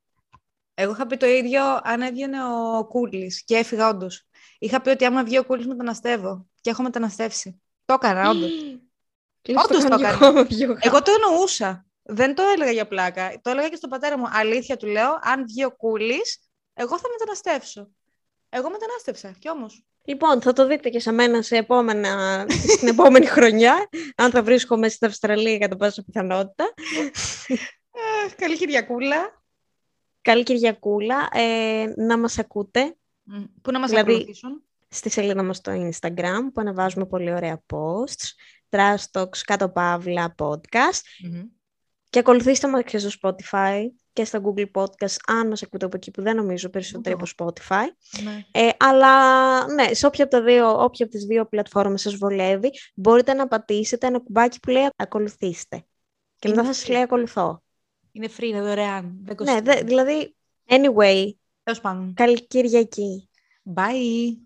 Εγώ 0.74 0.92
είχα 0.92 1.08
πει 1.08 1.18
το 1.18 1.26
ίδιο 1.26 1.80
αν 1.84 2.02
έβγαινε 2.02 2.38
ο 2.46 2.86
Κούλης 2.86 3.44
και 3.44 3.56
έφυγα 3.56 3.90
όντως. 3.90 4.28
Είχα 4.60 4.82
πει 4.82 4.90
ότι 4.90 5.06
άμα 5.06 5.24
βγει 5.24 5.38
ο 5.38 5.46
Κούλης 5.46 5.68
μεταναστεύω 5.68 6.48
και 6.62 6.70
έχω 6.70 6.84
μεταναστεύσει. 6.84 7.62
Το 7.86 7.94
έκανα 7.94 8.30
όντως. 8.30 8.52
Λες 9.48 9.64
Όντως 9.64 9.84
το 9.84 9.90
κάνω 9.90 9.98
κι 9.98 10.04
έκανα. 10.04 10.26
εγώ 10.26 10.34
με 10.34 10.46
πιο 10.46 10.68
γάπ. 10.68 10.86
Εγώ 10.86 11.02
το 11.02 11.12
εννοούσα. 11.12 11.86
Δεν 12.02 12.36
το 12.36 12.44
έλεγα 12.56 12.72
για 12.72 12.88
πλάκα. 12.88 13.40
Το 13.42 13.50
έλεγα 13.50 13.70
και 13.70 13.76
στον 13.76 13.90
πατέρα 13.90 14.18
μου. 14.18 14.26
Αλήθεια 14.32 14.78
του 14.78 14.88
λέω, 14.88 15.20
αν 15.22 15.44
βγει 15.48 15.64
ο 15.64 15.76
Κούλης, 15.76 16.40
εγώ 16.74 17.00
θα 17.00 17.10
μεταναστεύσω. 17.12 17.90
Εγώ 18.50 18.70
μετανάστευσα 18.70 19.36
κι 19.40 19.50
όμως. 19.50 19.86
Λοιπόν, 20.04 20.42
θα 20.42 20.54
το 20.54 20.68
δείτε 20.68 20.90
και 20.90 21.00
σε 21.00 21.12
μένα 21.12 21.42
σε 21.42 21.56
επόμενα, 21.56 22.46
στην 22.50 22.88
επόμενη 22.88 23.26
χρονιά, 23.26 23.90
αν 24.16 24.32
θα 24.32 24.44
βρίσκομαι 24.44 24.90
στην 24.90 25.08
Αυστραλία 25.08 25.58
κατά 25.58 25.76
πάσα 25.76 26.04
πιθανότητα. 26.04 26.74
Ε, 27.94 28.36
καλή 28.36 28.58
Κυριακούλα. 28.58 29.44
Καλή 30.22 30.44
Κυριακούλα. 30.44 31.30
Ε, 31.32 31.94
να 31.96 32.18
μας 32.18 32.40
ακούτε. 32.40 32.96
Μ, 33.24 33.44
Πού 33.62 33.72
να 33.72 33.80
μας 33.80 33.90
Δηλαδή, 33.90 34.12
ακολουθήσουν; 34.12 34.64
στη 34.88 35.10
σελίδα 35.10 35.44
μας 35.44 35.58
στο 35.58 35.90
Instagram 35.90 36.40
που 36.54 36.62
ανεβάζουμε 36.62 37.06
πολύ 37.06 37.34
ωραία 37.34 37.64
posts. 37.74 38.30
Trash 38.70 39.04
Talks, 39.12 39.38
κάτω 39.46 39.70
παύλα, 39.70 40.36
podcast. 40.38 41.02
Μμμ. 41.24 41.44
Και 42.12 42.20
ακολουθήστε 42.20 42.68
μας 42.68 42.84
και 42.84 42.98
στο 42.98 43.10
Spotify 43.22 43.82
και 44.14 44.26
στο 44.26 44.42
Google 44.44 44.66
Podcast, 44.82 45.16
αν 45.28 45.48
μας 45.48 45.64
ακούτε 45.64 45.86
από 45.86 45.98
εκεί 45.98 46.12
που 46.12 46.22
δεν 46.22 46.36
νομίζω 46.36 46.70
περισσότερο 46.70 47.18
από 47.22 47.26
Spotify. 47.54 47.86
Ναι. 48.24 48.46
Ε, 48.52 48.70
αλλά 48.78 49.74
ναι, 49.74 49.94
σε 49.94 50.06
όποια 50.06 50.24
από, 50.24 50.34
τα 50.34 50.42
δύο, 50.44 50.70
όποια 50.84 51.06
από 51.06 51.14
τις 51.16 51.26
δύο 51.26 51.46
πλατφόρμες 51.46 52.02
σας 52.02 52.16
βολεύει, 52.16 52.70
μπορείτε 52.96 53.34
να 53.34 53.48
πατήσετε 53.48 54.08
ένα 54.08 54.20
κουμπάκι 54.20 54.60
που 54.60 54.70
λέει 54.70 54.88
ακολουθήστε. 54.96 55.86
Και 56.36 56.50
μετά 56.50 56.64
θα 56.64 56.74
σας 56.74 56.88
λέει 56.90 57.02
ακολουθώ. 57.02 57.64
Είναι 58.12 58.28
free, 58.38 58.44
είναι 58.44 58.62
δωρεάν. 58.62 59.02
Δεν 59.02 59.22
Ναι, 59.24 59.36
κοστίζει. 59.36 59.62
δε- 59.62 59.84
δηλαδή, 59.84 60.36
anyway, 60.70 61.32
Τέλος 61.64 61.82
πάντων. 61.82 62.14
καλή 62.14 62.48
Κυριακή. 62.48 63.30
Bye. 63.76 64.38